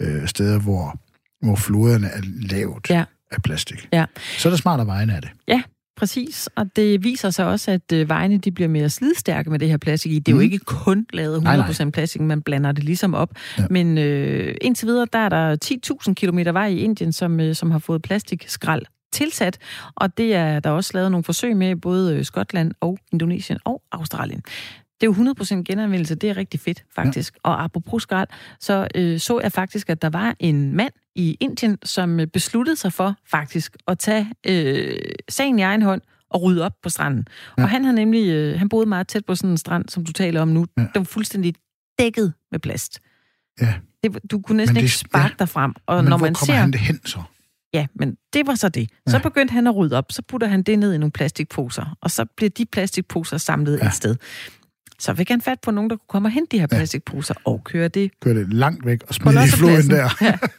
[0.00, 1.00] øh, steder, hvor,
[1.42, 3.04] hvor floderne er lavet ja.
[3.30, 3.88] af plastik.
[3.92, 4.04] Ja.
[4.38, 5.30] Så er det smart at vegne af det.
[5.48, 5.62] Ja,
[5.96, 9.68] Præcis, og det viser sig også, at øh, vejene de bliver mere slidstærke med det
[9.68, 10.18] her plastik i.
[10.18, 10.40] Det er mm.
[10.40, 11.90] jo ikke kun lavet 100% nej, nej.
[11.90, 13.30] plastik, man blander det ligesom op.
[13.58, 13.64] Ja.
[13.70, 15.56] Men øh, indtil videre, der er der
[16.08, 18.82] 10.000 km vej i Indien, som, øh, som har fået plastikskrald
[19.12, 19.58] tilsat,
[19.94, 23.82] og det er der også lavet nogle forsøg med både øh, Skotland og Indonesien og
[23.92, 24.42] Australien.
[25.00, 27.34] Det er jo 100% genanvendelse, det er rigtig fedt, faktisk.
[27.34, 27.50] Ja.
[27.50, 28.28] Og apropos skrald,
[28.60, 32.76] så øh, så jeg faktisk, at der var en mand i Indien, som øh, besluttede
[32.76, 37.26] sig for faktisk at tage øh, sagen i egen hånd og rydde op på stranden.
[37.58, 37.62] Ja.
[37.62, 40.12] Og han har nemlig, øh, han boede meget tæt på sådan en strand, som du
[40.12, 40.66] taler om nu.
[40.76, 40.82] Ja.
[40.82, 41.54] Det var fuldstændig
[41.98, 43.00] dækket med plast.
[43.60, 43.74] Ja.
[44.02, 45.44] Det, du kunne næsten det, ikke sparke ja.
[45.44, 45.74] dig frem.
[45.86, 47.22] Og men når hvor man kommer ser, han det hen så?
[47.74, 48.90] Ja, men det var så det.
[49.06, 49.22] Så ja.
[49.22, 52.24] begyndte han at rydde op, så putter han det ned i nogle plastikposer, og så
[52.36, 53.86] bliver de plastikposer samlet ja.
[53.86, 54.16] et sted.
[54.98, 57.50] Så fik han fat på nogen, der kunne komme og hente de her plastikposer ja.
[57.50, 58.10] og køre det...
[58.20, 60.08] Køre det langt væk og smide det i floden der.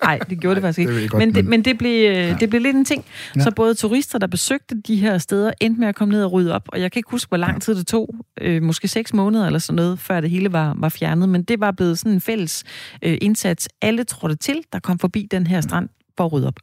[0.03, 1.01] Nej, ja, det gjorde det faktisk ikke.
[1.01, 2.37] Det godt, men, det, men det, blev, øh, ja.
[2.39, 3.05] det blev lidt en ting.
[3.35, 3.41] Ja.
[3.41, 6.53] Så både turister, der besøgte de her steder, endte med at komme ned og rydde
[6.55, 6.63] op.
[6.67, 8.15] Og jeg kan ikke huske, hvor lang tid det tog.
[8.41, 11.29] Øh, måske seks måneder eller sådan noget, før det hele var, var fjernet.
[11.29, 12.63] Men det var blevet sådan en fælles
[13.01, 13.69] øh, indsats.
[13.81, 16.59] Alle trådte til, der kom forbi den her strand for at rydde op.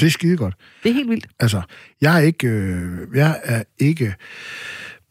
[0.00, 0.54] Det er skide godt.
[0.82, 1.26] Det er helt vildt.
[1.40, 1.62] Altså,
[2.00, 2.46] jeg er ikke...
[2.46, 4.14] Øh, jeg er ikke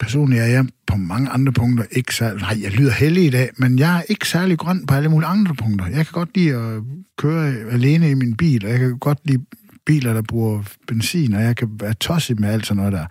[0.02, 2.40] personligt er jeg på mange andre punkter ikke særlig...
[2.40, 5.28] Nej, jeg lyder heldig i dag, men jeg er ikke særlig grøn på alle mulige
[5.28, 5.86] andre punkter.
[5.86, 6.82] Jeg kan godt lide at
[7.18, 9.44] køre alene i min bil, og jeg kan godt lide
[9.86, 13.06] biler, der bruger benzin, og jeg kan være tosset med alt sådan noget der.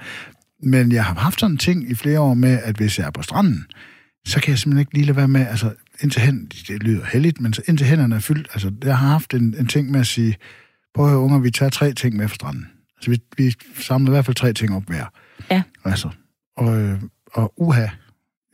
[0.63, 3.11] Men jeg har haft sådan en ting i flere år med, at hvis jeg er
[3.11, 3.65] på stranden,
[4.25, 7.41] så kan jeg simpelthen ikke lige lade være med, altså indtil hen, det lyder heldigt,
[7.41, 10.07] men så indtil hænderne er fyldt, altså jeg har haft en, en ting med at
[10.07, 10.35] sige,
[10.95, 12.67] prøv at høre unger, vi tager tre ting med fra stranden.
[12.97, 15.05] Altså vi, vi samler i hvert fald tre ting op hver.
[15.51, 15.61] Ja.
[15.85, 16.09] Altså,
[16.57, 16.99] og, øh,
[17.33, 17.87] og uha.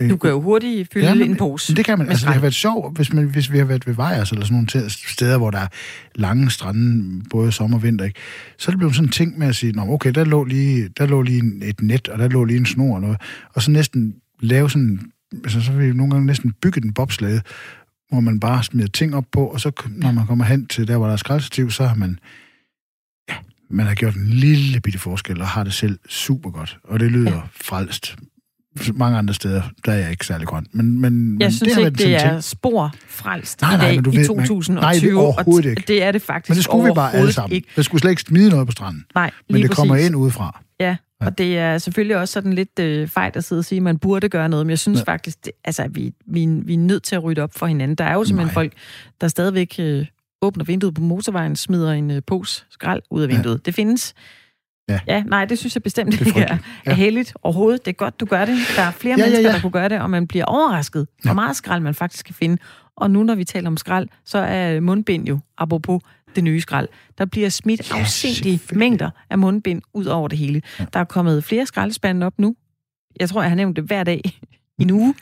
[0.10, 1.76] Du kan jo hurtigt fylde ja, men, en pose.
[1.76, 2.10] Det kan man.
[2.10, 4.68] Altså, det har været sjovt, hvis, man, hvis vi har været ved Vejers eller sådan
[4.72, 5.68] nogle steder, hvor der er
[6.16, 8.20] lange strande, både sommer og vinter, ikke?
[8.58, 10.90] så er det blevet sådan en ting med at sige, Nå, okay, der lå, lige,
[10.98, 13.18] der lå lige et net, og der lå lige en snor og noget.
[13.54, 15.00] Og så næsten lave sådan,
[15.44, 17.42] altså, så vil vi nogle gange næsten bygge en bobslade,
[18.10, 20.98] hvor man bare smider ting op på, og så når man kommer hen til der,
[20.98, 22.20] hvor der er skraldstativ, så har man
[23.70, 26.78] man har gjort en lille bitte forskel, og har det selv super godt.
[26.84, 27.42] Og det lyder ja.
[27.62, 28.16] frelst.
[28.94, 30.66] Mange andre steder, der er jeg ikke særlig grøn.
[30.72, 34.12] Men, men, jeg synes det ikke, det er spor frelst nej, i dag nej, du
[34.12, 34.74] i ved, 2020.
[34.74, 35.84] Man, nej, det er overhovedet ikke.
[35.88, 37.56] Det er det faktisk Men det skulle vi bare alle sammen.
[37.56, 37.68] Ikke.
[37.76, 39.06] Det skulle slet ikke smide noget på stranden.
[39.16, 39.80] Nej, Men det præcis.
[39.80, 40.62] kommer ind udefra.
[40.80, 43.84] Ja, og det er selvfølgelig også sådan lidt øh, fejl at sidde og sige, at
[43.84, 45.04] man burde gøre noget, men jeg synes ja.
[45.04, 47.96] faktisk, det, altså, vi, vi, vi er nødt til at rydde op for hinanden.
[47.96, 48.54] Der er jo simpelthen Nej.
[48.54, 48.74] folk,
[49.22, 50.06] der stadigvæk øh,
[50.42, 53.56] åbner vinduet på motorvejen, smider en øh, pose skrald ud af vinduet.
[53.56, 53.62] Ja.
[53.66, 54.14] Det findes.
[54.90, 55.00] Ja.
[55.08, 57.86] ja, nej, det synes jeg bestemt det ikke er, er heldigt overhovedet.
[57.86, 58.58] Det er godt, du gør det.
[58.76, 59.54] Der er flere ja, mennesker, ja, ja.
[59.54, 61.34] der kunne gøre det, og man bliver overrasket, hvor ja.
[61.34, 62.58] meget skrald man faktisk kan finde.
[62.96, 66.02] Og nu, når vi taler om skrald, så er mundbind jo, apropos
[66.36, 66.88] det nye skrald.
[67.18, 70.62] Der bliver smidt ja, afsindige mængder af mundbind ud over det hele.
[70.80, 70.86] Ja.
[70.94, 72.56] Der er kommet flere skraldespande op nu.
[73.20, 74.22] Jeg tror, jeg har nævnt det hver dag
[74.80, 75.16] en uge.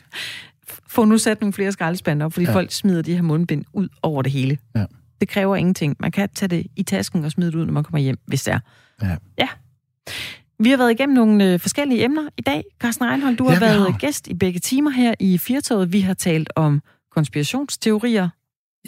[0.86, 2.54] Få nu sat nogle flere skraldespande op, fordi ja.
[2.54, 4.58] folk smider de her mundbind ud over det hele.
[4.76, 4.84] Ja.
[5.20, 5.96] Det kræver ingenting.
[6.00, 8.42] Man kan tage det i tasken og smide det ud, når man kommer hjem, hvis
[8.44, 8.58] det er.
[9.02, 9.16] Ja.
[9.38, 9.48] ja.
[10.60, 12.64] Vi har været igennem nogle øh, forskellige emner i dag.
[12.80, 13.98] Carsten Reinhold, du Ja, har været har.
[13.98, 15.92] gæst i begge timer her i Firtoget.
[15.92, 18.28] Vi har talt om konspirationsteorier.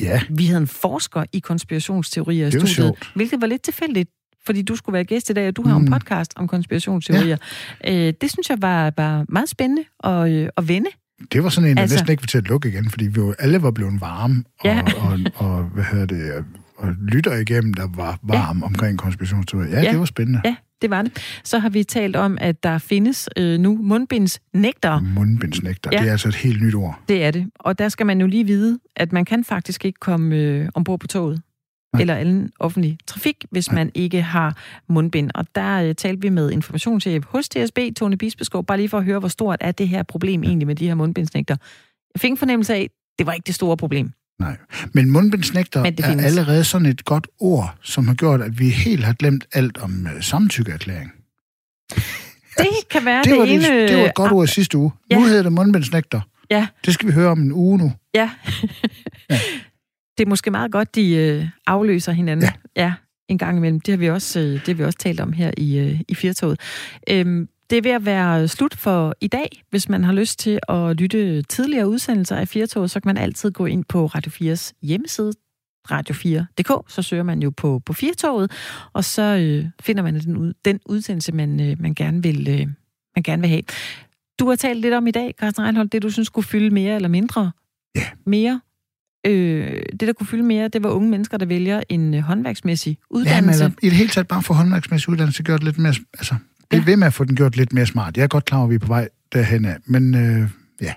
[0.00, 3.12] Ja, Vi havde en forsker i konspirationsteorier i studiet, sjovt.
[3.14, 4.10] hvilket var lidt tilfældigt,
[4.46, 5.84] fordi du skulle være gæst i dag, og du har mm.
[5.84, 7.36] en podcast om konspirationsteorier.
[7.84, 8.06] Ja.
[8.08, 10.90] Øh, det synes jeg var, var meget spændende at, øh, at vende.
[11.32, 13.20] Det var sådan en, der Altså- næsten ikke var til at lukke igen, fordi vi
[13.20, 14.82] jo, alle var blevet varme, og, Ja.
[15.00, 16.44] og, og, hvad hedder det, og,
[16.76, 18.64] og lytter igennem, der var varm ja.
[18.64, 19.70] omkring konspirationsteorier.
[19.70, 19.90] Ja, Ja.
[19.90, 20.40] det var spændende.
[20.44, 21.12] Ja, det var det.
[21.44, 23.78] Så har vi talt om, at der findes øh, nu.
[23.82, 25.00] Mundbindsnægter,
[25.92, 25.96] Ja.
[25.96, 26.02] ja.
[26.02, 27.00] det er altså et helt nyt ord.
[27.08, 27.46] Det er det.
[27.60, 31.00] Og der skal man jo lige vide, at man kan faktisk ikke komme øh, ombord
[31.00, 31.42] på toget.
[31.92, 32.00] Nej.
[32.00, 34.56] eller anden offentlig trafik, hvis man ikke har
[34.88, 35.30] mundbind.
[35.34, 39.04] Og der øh, talte vi med informationschef hos TSB, Tone Bispeskov, bare lige for at
[39.04, 41.56] høre, hvor stort er det her problem egentlig med de her mundbindsnægter.
[42.14, 44.12] Jeg fik en fornemmelse af, det var ikke det store problem.
[44.40, 44.56] Nej.
[44.92, 49.04] Men mundbindsnægter Men er allerede sådan et godt ord, som har gjort, at vi helt
[49.04, 51.12] har glemt alt om uh, samtykkeerklæring.
[52.58, 53.80] Det kan være Det det, var, ene...
[53.80, 54.92] det, det var et godt ord i sidste uge.
[55.10, 55.18] Ja.
[55.18, 56.20] Nu hedder det mundbindsnægter.
[56.50, 56.66] Ja.
[56.84, 57.92] Det skal vi høre om en uge nu.
[58.14, 58.30] Ja.
[59.30, 59.40] Ja.
[60.18, 62.48] det er måske meget godt, de øh, afløser hinanden.
[62.76, 62.82] Ja.
[62.82, 62.94] ja.
[63.28, 63.80] en gang imellem.
[63.80, 66.14] Det har vi også, øh, det har vi også talt om her i, øh, i
[66.14, 66.60] Firtoget.
[67.10, 69.62] Øhm, det er ved at være slut for i dag.
[69.70, 73.50] Hvis man har lyst til at lytte tidligere udsendelser af Firtoget, så kan man altid
[73.50, 75.32] gå ind på Radio 4's hjemmeside,
[75.90, 78.50] radio4.dk, så søger man jo på, på Firtoget,
[78.92, 82.66] og så øh, finder man den, ud, den udsendelse, man, øh, man, gerne vil, øh,
[83.16, 83.62] man gerne vil have.
[84.38, 86.94] Du har talt lidt om i dag, Carsten Reinholdt, det du synes skulle fylde mere
[86.94, 87.52] eller mindre.
[87.96, 88.04] Ja.
[88.26, 88.60] Mere.
[89.26, 92.90] Øh, det, der kunne fylde mere, det var unge mennesker, der vælger en øh, håndværksmæssig
[92.90, 93.72] Ja, men uddannelse.
[93.82, 95.94] i det hele taget bare få håndværksmæssig uddannelse gjort lidt mere...
[96.18, 96.34] Altså,
[96.70, 96.84] bliv Ja.
[96.84, 98.16] ved med at få den gjort lidt mere smart.
[98.16, 100.48] Jeg er godt klar over, at vi er på vej derhen af, men øh,
[100.80, 100.92] ja,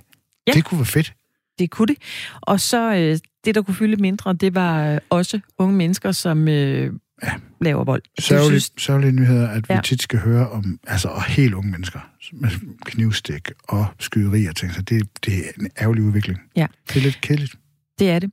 [0.47, 0.51] Ja.
[0.53, 1.13] det kunne være fedt.
[1.59, 1.97] Det kunne det.
[2.41, 6.47] Og så øh, det, der kunne fylde mindre, det var øh, også unge mennesker, som
[6.47, 6.93] øh,
[7.24, 7.32] Ja.
[7.61, 8.01] laver vold.
[8.19, 9.82] Sørgelige, synes- sørgelige nyheder, at vi Ja.
[9.84, 11.99] tit skal høre om altså, og helt unge mennesker
[12.34, 12.49] med
[12.86, 14.74] knivstik og skyderi og ting.
[14.74, 16.39] Så det, det er en ærgerlig udvikling.
[16.55, 16.67] Ja.
[16.89, 17.55] Det er lidt kedeligt.
[18.00, 18.32] Det er det.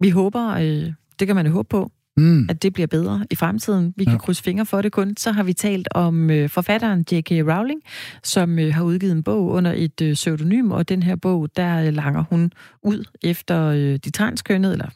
[0.00, 2.46] Vi håber, øh, det kan man jo håbe på, Mm.
[2.50, 3.94] at det bliver bedre i fremtiden.
[3.96, 4.18] Vi kan Ja.
[4.18, 5.16] krydse fingre for det kun.
[5.16, 7.30] Så har vi talt om øh, forfatteren J.K.
[7.30, 7.80] Rowling,
[8.22, 11.86] som øh, har udgivet en bog under et øh, pseudonym, og den her bog, der
[11.86, 12.52] øh, langer hun
[12.82, 14.88] ud efter øh, de transkønnede, eller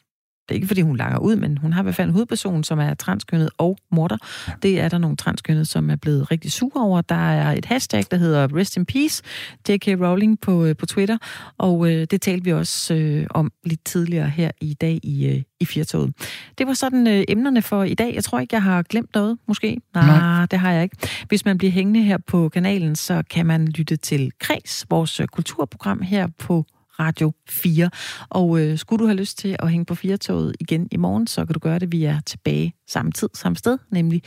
[0.48, 2.64] det er ikke, fordi hun langer ud, men hun har i hvert fald en hovedperson,
[2.64, 4.16] som er transkønnet og morder.
[4.48, 4.52] Ja.
[4.62, 7.00] Det er der nogle transkønnede, som er blevet rigtig sure over.
[7.00, 9.22] Der er et hashtag, der hedder Rest in Peace,
[9.68, 9.86] J.K.
[9.86, 11.18] Rowling på, øh, på Twitter,
[11.58, 15.42] og øh, det talte vi også øh, om lidt tidligere her i dag i, øh,
[15.60, 16.12] i Firtoget.
[16.58, 18.14] Det var sådan øh, emnerne for i dag.
[18.14, 19.80] Jeg tror ikke, jeg har glemt noget, måske.
[19.94, 20.46] Nej, Nej.
[20.46, 20.96] det har jeg ikke.
[21.28, 25.26] Hvis man bliver hængende her på kanalen, så kan man lytte til Kreds, vores øh,
[25.26, 26.66] kulturprogram her på
[27.00, 27.90] Radio 4.
[28.30, 31.46] Og øh, skulle du have lyst til at hænge på Firtoget igen i morgen, så
[31.46, 31.92] kan du gøre det.
[31.92, 34.22] Vi er tilbage samme tid, samme sted, nemlig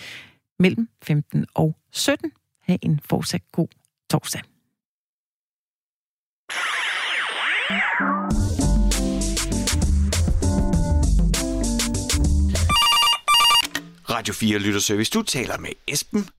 [0.59, 2.31] mellem 15 og 17.
[2.63, 3.67] Ha' en fortsat god
[4.09, 4.41] torsdag.
[14.09, 15.11] Radio 4 Lytterservice.
[15.11, 16.29] Du taler med Esben.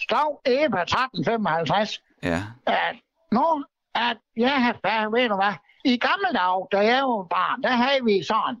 [0.00, 2.42] Stav Eva 1355, Ja.
[2.66, 2.96] at
[3.32, 3.64] nu,
[3.94, 7.70] at jeg har færdig, ved du hvad, i gamle dage, da jeg var barn, der
[7.70, 8.56] havde vi sådan,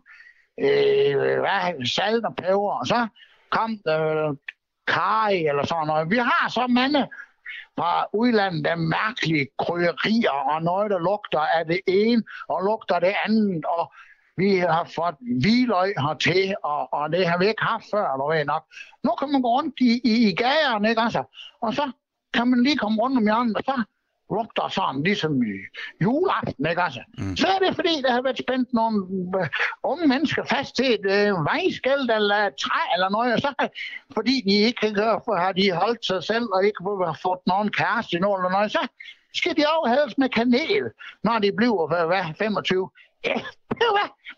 [0.60, 3.08] øh, hvad, salt og peber, og så
[3.50, 4.36] kom der øh,
[4.86, 6.10] kaj eller sådan noget.
[6.10, 7.08] Vi har så mange
[7.78, 13.14] fra udlandet, der mærkelige krydderier og noget, der lugter af det ene og lugter det
[13.26, 13.92] andet, og
[14.36, 18.44] vi har fået hviløg hertil, og, og det har vi ikke haft før, du ved
[18.44, 18.64] nok.
[19.04, 21.22] Nu kan man gå rundt i, i, i gaderne, ikke altså?
[21.60, 21.90] Og så
[22.34, 23.82] kan man lige komme rundt om hjørnet, og så
[24.36, 25.54] lugter sådan, ligesom i
[26.02, 27.02] juleaften, ikke altså?
[27.18, 27.36] Mm.
[27.36, 28.98] Så er det fordi, der har været spændt nogle
[29.40, 29.48] øh,
[29.82, 33.50] unge mennesker fast til et øh, vejskæld eller et træ eller noget, og så
[34.14, 36.80] fordi de ikke kan gøre, for har de holdt sig selv og ikke
[37.10, 38.82] har fået nogen kæreste endnu eller noget, så
[39.34, 40.84] skal de overhældes med kanel,
[41.24, 42.90] når de bliver hvad, 25.
[43.24, 43.34] Ja?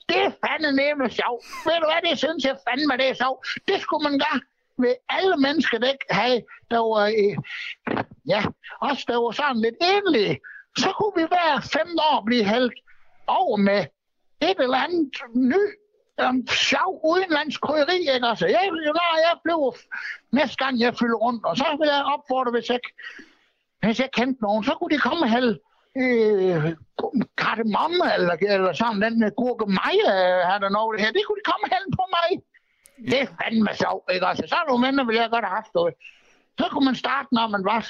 [0.08, 1.34] Det er fandme nemme sjov.
[1.66, 3.34] Ved du hvad, det synes jeg fandme, det er sjov.
[3.68, 4.40] Det skulle man gøre
[4.78, 7.36] vil alle mennesker, der ikke have, der var, øh,
[8.26, 8.42] ja,
[8.80, 10.40] også der var sådan lidt enlige.
[10.78, 12.74] Så kunne vi hver fem år blive hældt
[13.26, 13.80] over med
[14.40, 15.62] et eller andet ny
[16.22, 18.26] um, sjov udenlandsk krydderi, ikke?
[18.26, 19.60] Altså, jeg, når jeg blev
[20.32, 22.80] næste gang, jeg fylder rundt, og så vil jeg opfordre, hvis jeg,
[23.82, 25.58] hvis jeg kendte nogen, så kunne de komme og hælde
[26.02, 26.76] øh,
[27.42, 31.12] kardemomme, eller, eller sådan den gurke gurkemeje, øh, har der noget det her.
[31.12, 32.28] Det kunne de komme og hælde på mig.
[32.98, 34.26] Det er fandme sjovt, ikke?
[34.26, 35.94] Altså, så er nogle venner, ville jeg godt have haft noget.
[36.58, 37.88] Så kunne man starte, når man var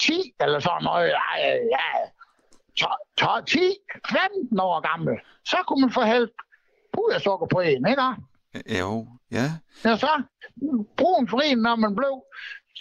[0.00, 1.88] 10 eller sådan noget, ja, ja,
[3.18, 3.58] 12, 10,
[4.10, 6.32] 15 år gammel, så kunne man få hældt
[6.92, 8.02] pudersukker på en, ikke?
[8.80, 9.46] Jo, ja.
[9.84, 10.22] Ja, så
[10.96, 12.22] brun frin, når man blev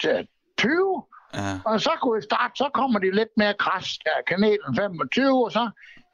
[0.01, 1.03] til 20,
[1.34, 1.59] Ja.
[1.65, 5.51] og så kunne vi starte, så kommer de lidt mere kras, der kanelen 25, og
[5.51, 5.70] så,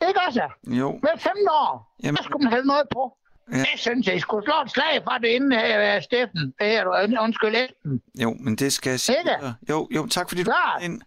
[0.08, 0.50] ikke også?
[0.68, 0.92] Jo.
[0.92, 3.18] Med 15 år, Jamen- så skulle man hælde noget på.
[3.52, 3.58] Ja.
[3.58, 6.54] Jeg synes, jeg skulle slå et slag for det inden her, Steffen.
[6.60, 8.02] Det her, du- undskyld, Esben.
[8.22, 9.18] Jo, men det skal jeg sige.
[9.20, 9.54] Ikke?
[9.70, 10.82] Jo, jo, tak fordi du Klart.
[10.82, 11.02] kom ind.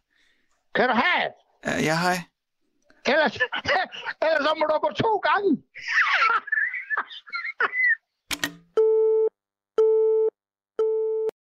[0.74, 1.32] Kan du have det?
[1.70, 2.16] Ja, ja, hej.
[3.06, 3.36] Ellers,
[4.26, 5.50] ellers så må du gå to gange.